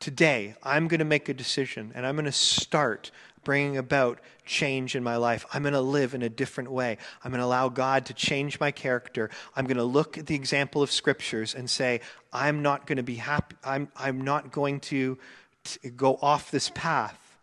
Today, 0.00 0.54
I'm 0.62 0.86
going 0.86 1.00
to 1.00 1.04
make 1.04 1.28
a 1.28 1.34
decision 1.34 1.90
and 1.92 2.06
I'm 2.06 2.14
going 2.14 2.24
to 2.24 2.30
start 2.30 3.10
bringing 3.42 3.76
about 3.76 4.20
change 4.44 4.94
in 4.94 5.02
my 5.02 5.16
life. 5.16 5.46
I'm 5.52 5.62
going 5.62 5.72
to 5.72 5.80
live 5.80 6.14
in 6.14 6.22
a 6.22 6.28
different 6.28 6.70
way. 6.70 6.98
I'm 7.24 7.30
going 7.30 7.40
to 7.40 7.46
allow 7.46 7.68
God 7.68 8.06
to 8.06 8.14
change 8.14 8.60
my 8.60 8.70
character. 8.70 9.30
I'm 9.56 9.64
going 9.64 9.78
to 9.78 9.84
look 9.84 10.18
at 10.18 10.26
the 10.26 10.34
example 10.34 10.82
of 10.82 10.92
scriptures 10.92 11.54
and 11.54 11.68
say, 11.68 12.00
I'm 12.32 12.62
not 12.62 12.86
going 12.86 12.96
to 12.96 13.02
be 13.02 13.16
happy. 13.16 13.56
I'm, 13.64 13.88
I'm 13.96 14.20
not 14.20 14.52
going 14.52 14.80
to, 14.80 15.18
to 15.64 15.90
go 15.90 16.18
off 16.20 16.50
this 16.50 16.70
path 16.74 17.36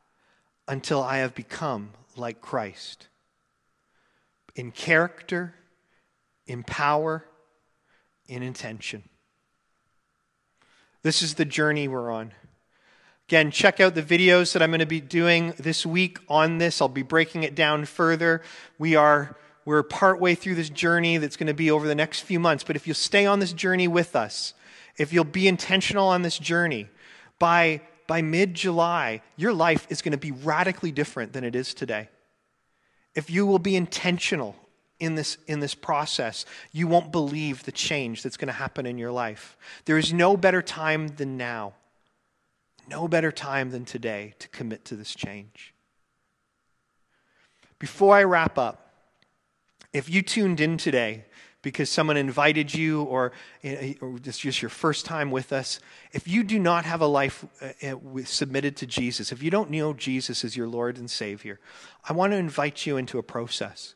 until 0.67 1.01
I 1.01 1.17
have 1.17 1.35
become 1.35 1.91
like 2.15 2.41
Christ 2.41 3.07
in 4.55 4.71
character, 4.71 5.53
in 6.47 6.63
power, 6.63 7.25
in 8.27 8.41
intention. 8.41 9.03
This 11.03 11.21
is 11.21 11.35
the 11.35 11.45
journey 11.45 11.87
we're 11.87 12.11
on. 12.11 12.31
Again, 13.27 13.51
check 13.51 13.79
out 13.79 13.95
the 13.95 14.03
videos 14.03 14.53
that 14.53 14.61
I'm 14.61 14.69
going 14.69 14.79
to 14.79 14.85
be 14.85 15.01
doing 15.01 15.53
this 15.57 15.85
week 15.85 16.19
on 16.29 16.57
this. 16.57 16.81
I'll 16.81 16.87
be 16.87 17.01
breaking 17.01 17.43
it 17.43 17.55
down 17.55 17.85
further. 17.85 18.41
We 18.77 18.95
are 18.95 19.35
we're 19.65 19.81
partway 19.81 20.35
through 20.35 20.55
this 20.55 20.69
journey 20.69 21.17
that's 21.17 21.37
going 21.37 21.47
to 21.47 21.53
be 21.53 21.71
over 21.71 21.87
the 21.87 21.95
next 21.95 22.21
few 22.21 22.39
months, 22.39 22.63
but 22.63 22.75
if 22.75 22.85
you'll 22.85 22.93
stay 22.93 23.25
on 23.25 23.39
this 23.39 23.51
journey 23.51 23.87
with 23.87 24.15
us, 24.15 24.53
if 24.97 25.11
you'll 25.13 25.23
be 25.23 25.47
intentional 25.47 26.07
on 26.07 26.21
this 26.21 26.37
journey, 26.37 26.89
by 27.39 27.81
by 28.07 28.21
mid-July, 28.21 29.23
your 29.35 29.51
life 29.51 29.87
is 29.89 30.03
going 30.03 30.11
to 30.11 30.17
be 30.17 30.31
radically 30.31 30.91
different 30.91 31.33
than 31.33 31.43
it 31.43 31.55
is 31.55 31.73
today. 31.73 32.07
If 33.15 33.31
you 33.31 33.47
will 33.47 33.57
be 33.57 33.75
intentional 33.75 34.55
in 34.99 35.15
this, 35.15 35.39
in 35.47 35.59
this 35.59 35.73
process, 35.73 36.45
you 36.71 36.87
won't 36.87 37.11
believe 37.11 37.63
the 37.63 37.71
change 37.71 38.21
that's 38.21 38.37
going 38.37 38.47
to 38.47 38.53
happen 38.53 38.85
in 38.85 38.99
your 38.99 39.11
life. 39.11 39.57
There 39.85 39.97
is 39.97 40.13
no 40.13 40.37
better 40.37 40.61
time 40.61 41.07
than 41.07 41.35
now 41.35 41.73
no 42.87 43.07
better 43.07 43.31
time 43.31 43.71
than 43.71 43.85
today 43.85 44.33
to 44.39 44.47
commit 44.49 44.85
to 44.85 44.95
this 44.95 45.15
change. 45.15 45.73
Before 47.79 48.15
I 48.15 48.23
wrap 48.23 48.57
up, 48.57 48.93
if 49.93 50.09
you 50.09 50.21
tuned 50.21 50.59
in 50.59 50.77
today 50.77 51.25
because 51.65 51.89
someone 51.89 52.15
invited 52.15 52.71
you 52.75 53.01
or, 53.05 53.31
eh, 53.63 53.75
eh, 53.79 53.93
or 53.99 54.19
this 54.19 54.35
is 54.35 54.41
just 54.41 54.61
your 54.61 54.69
first 54.69 55.03
time 55.03 55.31
with 55.31 55.51
us, 55.51 55.79
if 56.13 56.27
you 56.27 56.43
do 56.43 56.59
not 56.59 56.85
have 56.85 57.01
a 57.01 57.07
life 57.07 57.43
uh, 57.59 57.95
submitted 58.23 58.77
to 58.77 58.85
Jesus, 58.85 59.31
if 59.31 59.41
you 59.41 59.49
don't 59.49 59.71
know 59.71 59.91
Jesus 59.91 60.45
as 60.45 60.55
your 60.55 60.67
Lord 60.67 60.99
and 60.99 61.09
Savior, 61.09 61.59
I 62.07 62.13
want 62.13 62.33
to 62.33 62.37
invite 62.37 62.85
you 62.85 62.97
into 62.97 63.17
a 63.17 63.23
process. 63.23 63.95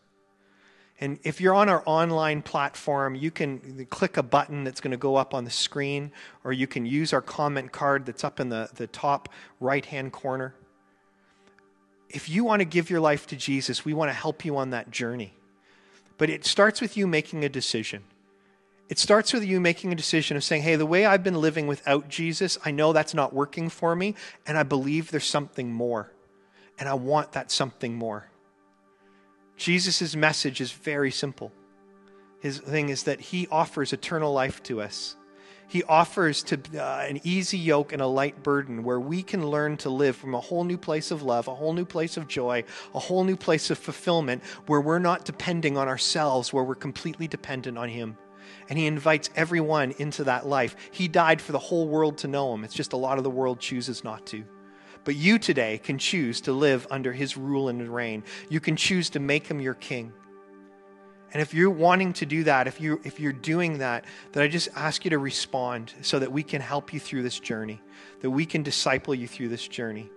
And 0.99 1.19
if 1.21 1.39
you're 1.39 1.53
on 1.53 1.69
our 1.69 1.84
online 1.86 2.41
platform, 2.41 3.13
you 3.13 3.29
can 3.29 3.86
click 3.91 4.17
a 4.17 4.23
button 4.23 4.63
that's 4.63 4.82
going 4.82 4.89
to 4.89 4.97
go 4.97 5.15
up 5.15 5.36
on 5.36 5.43
the 5.43 5.51
screen, 5.51 6.12
or 6.43 6.51
you 6.51 6.65
can 6.65 6.88
use 6.88 7.13
our 7.13 7.21
comment 7.21 7.71
card 7.71 8.03
that's 8.08 8.23
up 8.23 8.39
in 8.39 8.49
the, 8.49 8.71
the 8.73 8.88
top 8.88 9.29
right 9.60 9.86
hand 9.86 10.12
corner. 10.12 10.55
If 12.10 12.29
you 12.29 12.43
want 12.43 12.62
to 12.62 12.65
give 12.65 12.89
your 12.89 12.99
life 12.99 13.27
to 13.27 13.36
Jesus, 13.36 13.86
we 13.86 13.93
want 13.93 14.10
to 14.10 14.13
help 14.15 14.43
you 14.43 14.58
on 14.58 14.71
that 14.71 14.89
journey. 14.89 15.36
But 16.19 16.29
it 16.29 16.45
starts 16.45 16.82
with 16.82 16.95
you 16.95 17.08
making 17.08 17.43
a 17.43 17.49
decision. 17.49 18.03
It 18.89 18.99
starts 18.99 19.34
with 19.34 19.43
you 19.43 19.60
making 19.60 19.91
a 19.91 19.95
decision 19.95 20.36
of 20.38 20.43
saying, 20.43 20.63
hey, 20.63 20.75
the 20.75 20.86
way 20.86 21.05
I've 21.05 21.23
been 21.23 21.41
living 21.41 21.65
without 21.65 22.10
Jesus, 22.10 22.58
I 22.65 22.71
know 22.71 22.91
that's 22.91 23.13
not 23.13 23.34
working 23.34 23.69
for 23.69 23.95
me, 23.95 24.15
and 24.45 24.58
I 24.58 24.63
believe 24.63 25.10
there's 25.10 25.25
something 25.25 25.71
more. 25.71 26.12
And 26.77 26.89
I 26.89 26.93
want 26.93 27.32
that 27.32 27.51
something 27.51 27.95
more. 27.95 28.29
Jesus' 29.58 30.15
message 30.15 30.60
is 30.62 30.71
very 30.71 31.12
simple. 31.12 31.51
His 32.41 32.60
thing 32.60 32.89
is 32.89 33.03
that 33.03 33.19
he 33.19 33.47
offers 33.51 33.93
eternal 33.93 34.34
life 34.34 34.62
to 34.63 34.82
us. 34.82 35.15
He 35.69 35.84
offers 35.84 36.41
to 36.45 36.60
uh, 36.75 37.05
an 37.08 37.19
easy 37.23 37.60
yoke 37.60 37.93
and 37.93 38.01
a 38.01 38.08
light 38.08 38.41
burden 38.41 38.84
where 38.84 38.99
we 38.99 39.21
can 39.21 39.45
learn 39.45 39.77
to 39.77 39.91
live 39.91 40.15
from 40.15 40.34
a 40.34 40.39
whole 40.39 40.63
new 40.63 40.79
place 40.79 41.12
of 41.12 41.21
love, 41.21 41.47
a 41.47 41.53
whole 41.53 41.73
new 41.73 41.86
place 41.86 42.17
of 42.17 42.27
joy, 42.27 42.63
a 42.95 42.99
whole 42.99 43.23
new 43.23 43.36
place 43.36 43.69
of 43.69 43.77
fulfillment 43.77 44.43
where 44.65 44.82
we're 44.82 44.97
not 44.97 45.25
depending 45.25 45.77
on 45.77 45.88
ourselves, 45.88 46.51
where 46.51 46.63
we're 46.63 46.73
completely 46.73 47.27
dependent 47.27 47.77
on 47.77 47.88
him. 47.88 48.17
And 48.67 48.79
he 48.79 48.88
invites 48.88 49.29
everyone 49.36 49.93
into 49.99 50.23
that 50.23 50.47
life. 50.47 50.75
He 50.89 51.08
died 51.08 51.39
for 51.39 51.51
the 51.51 51.60
whole 51.60 51.88
world 51.88 52.17
to 52.19 52.27
know 52.27 52.51
him. 52.51 52.63
It's 52.63 52.73
just 52.73 52.93
a 52.93 52.97
lot 52.97 53.19
of 53.19 53.23
the 53.23 53.29
world 53.29 53.60
chooses 53.60 54.03
not 54.03 54.25
to. 54.27 54.43
But 55.03 55.15
you 55.15 55.38
today 55.38 55.77
can 55.77 55.99
choose 55.99 56.41
to 56.41 56.51
live 56.51 56.88
under 56.89 57.13
his 57.13 57.38
rule 57.38 57.69
and 57.69 57.88
reign. 57.93 58.23
You 58.49 58.60
can 58.60 58.75
choose 58.75 59.12
to 59.12 59.19
make 59.19 59.45
him 59.45 59.62
your 59.62 59.75
king. 59.75 60.13
And 61.31 61.41
if 61.41 61.53
you're 61.53 61.69
wanting 61.69 62.13
to 62.13 62.25
do 62.25 62.43
that, 62.45 62.67
if 62.67 62.81
you 62.81 62.99
if 63.03 63.19
you're 63.19 63.33
doing 63.33 63.79
that, 63.79 64.05
then 64.31 64.43
I 64.43 64.47
just 64.47 64.69
ask 64.75 65.05
you 65.05 65.11
to 65.11 65.19
respond 65.19 65.93
so 66.01 66.19
that 66.19 66.31
we 66.31 66.43
can 66.43 66.61
help 66.61 66.93
you 66.93 66.99
through 66.99 67.23
this 67.23 67.39
journey, 67.39 67.81
that 68.21 68.29
we 68.29 68.45
can 68.45 68.63
disciple 68.63 69.13
you 69.13 69.27
through 69.27 69.49
this 69.49 69.67
journey. 69.67 70.09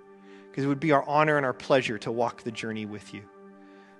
Because 0.50 0.64
it 0.64 0.68
would 0.68 0.80
be 0.80 0.92
our 0.92 1.06
honor 1.08 1.38
and 1.38 1.46
our 1.46 1.54
pleasure 1.54 1.98
to 1.98 2.12
walk 2.12 2.42
the 2.42 2.50
journey 2.50 2.84
with 2.84 3.14
you. 3.14 3.22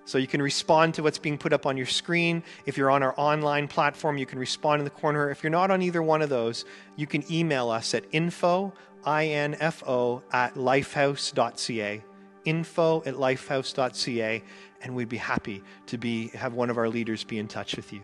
So 0.05 0.17
you 0.17 0.27
can 0.27 0.41
respond 0.41 0.95
to 0.95 1.03
what's 1.03 1.17
being 1.17 1.37
put 1.37 1.53
up 1.53 1.65
on 1.65 1.77
your 1.77 1.85
screen. 1.85 2.43
If 2.65 2.77
you're 2.77 2.91
on 2.91 3.03
our 3.03 3.13
online 3.17 3.67
platform, 3.67 4.17
you 4.17 4.25
can 4.25 4.37
respond 4.37 4.81
in 4.81 4.83
the 4.83 4.91
corner. 4.91 5.29
If 5.29 5.43
you're 5.43 5.49
not 5.49 5.71
on 5.71 5.81
either 5.81 6.03
one 6.03 6.21
of 6.21 6.29
those, 6.29 6.65
you 6.95 7.07
can 7.07 7.23
email 7.31 7.69
us 7.69 7.93
at 7.93 8.03
info 8.11 8.73
info 9.05 10.23
at 10.31 10.55
lifehouse.ca, 10.55 12.03
info 12.45 13.03
at 13.05 13.15
lifehouse.ca, 13.15 14.43
and 14.81 14.95
we'd 14.95 15.09
be 15.09 15.17
happy 15.17 15.63
to 15.87 15.97
be, 15.97 16.29
have 16.29 16.53
one 16.53 16.69
of 16.69 16.77
our 16.77 16.89
leaders 16.89 17.23
be 17.23 17.39
in 17.39 17.47
touch 17.47 17.75
with 17.75 17.93
you. 17.93 18.01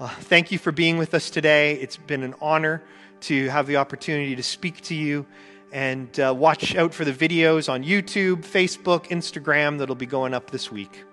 Uh, 0.00 0.08
thank 0.08 0.52
you 0.52 0.58
for 0.58 0.70
being 0.70 0.96
with 0.96 1.12
us 1.14 1.28
today. 1.28 1.74
It's 1.74 1.96
been 1.96 2.22
an 2.22 2.34
honor 2.40 2.82
to 3.22 3.48
have 3.48 3.66
the 3.66 3.76
opportunity 3.76 4.36
to 4.36 4.42
speak 4.42 4.80
to 4.82 4.94
you. 4.94 5.26
And 5.72 6.18
uh, 6.18 6.34
watch 6.36 6.76
out 6.76 6.94
for 6.94 7.04
the 7.04 7.12
videos 7.12 7.70
on 7.70 7.84
YouTube, 7.84 8.46
Facebook, 8.46 9.08
Instagram 9.08 9.78
that'll 9.78 9.96
be 9.96 10.06
going 10.06 10.34
up 10.34 10.50
this 10.50 10.72
week. 10.72 11.04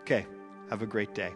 Okay, 0.00 0.26
have 0.70 0.82
a 0.82 0.86
great 0.86 1.14
day. 1.14 1.32